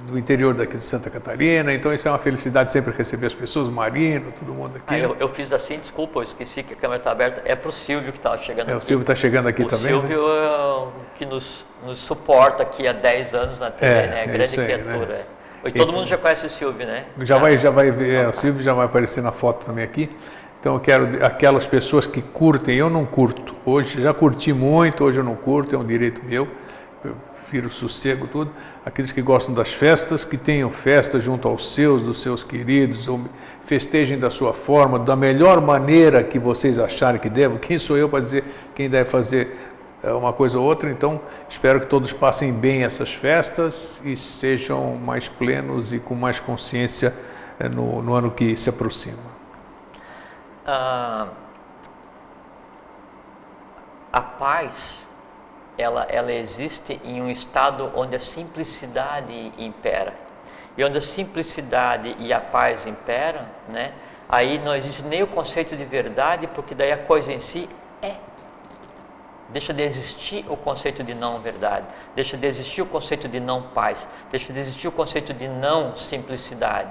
[0.07, 3.68] do interior daqui de Santa Catarina, então isso é uma felicidade sempre receber as pessoas,
[3.68, 4.85] Marino, todo mundo aqui.
[4.87, 7.68] Ah, eu, eu, fiz assim, desculpa, eu esqueci que a câmera está aberta, é para
[7.68, 8.85] o Silvio que estava chegando é, aqui.
[8.85, 9.93] O Silvio está chegando aqui o também.
[9.93, 10.45] O Silvio né?
[10.45, 14.22] é o que nos, nos suporta aqui há 10 anos na TV, é, né?
[14.22, 15.07] É grande aí, criatura.
[15.07, 15.24] Né?
[15.64, 17.07] E todo então, mundo já conhece o Silvio, né?
[17.22, 20.09] Já vai, já vai ver, é, o Silvio já vai aparecer na foto também aqui.
[20.61, 23.55] Então eu quero aquelas pessoas que curtem, eu não curto.
[23.64, 26.49] Hoje já curti muito, hoje eu não curto, é um direito meu
[27.01, 28.51] prefiro sossego, tudo.
[28.84, 33.20] Aqueles que gostam das festas, que tenham festa junto aos seus, dos seus queridos, ou
[33.62, 37.59] festejem da sua forma, da melhor maneira que vocês acharem que devem.
[37.59, 38.44] Quem sou eu para dizer
[38.74, 39.57] quem deve fazer
[40.03, 40.90] eh, uma coisa ou outra?
[40.90, 46.40] Então, espero que todos passem bem essas festas e sejam mais plenos e com mais
[46.40, 47.14] consciência
[47.59, 49.36] eh, no, no ano que se aproxima.
[50.64, 51.28] Ah,
[54.12, 55.06] a paz
[55.79, 60.14] ela, ela existe em um estado onde a simplicidade impera.
[60.77, 63.93] E onde a simplicidade e a paz imperam, né?
[64.29, 67.68] aí não existe nem o conceito de verdade, porque daí a coisa em si
[68.03, 68.14] é.
[69.49, 73.62] Deixa de existir o conceito de não verdade, deixa de existir o conceito de não
[73.62, 76.91] paz, deixa de existir o conceito de não simplicidade.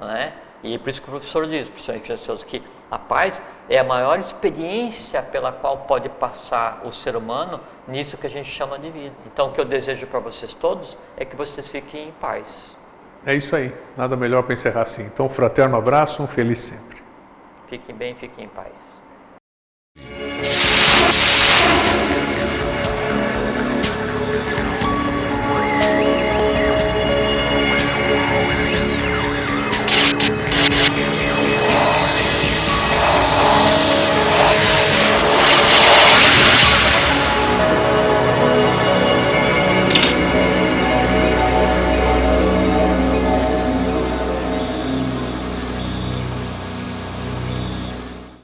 [0.00, 0.32] Não é?
[0.62, 5.22] E por isso que o professor diz, professor que a paz é a maior experiência
[5.22, 9.14] pela qual pode passar o ser humano nisso que a gente chama de vida.
[9.26, 12.76] Então, o que eu desejo para vocês todos é que vocês fiquem em paz.
[13.24, 13.74] É isso aí.
[13.96, 15.02] Nada melhor para encerrar assim.
[15.02, 17.02] Então, um fraterno abraço, um feliz sempre.
[17.68, 18.91] Fiquem bem, fiquem em paz.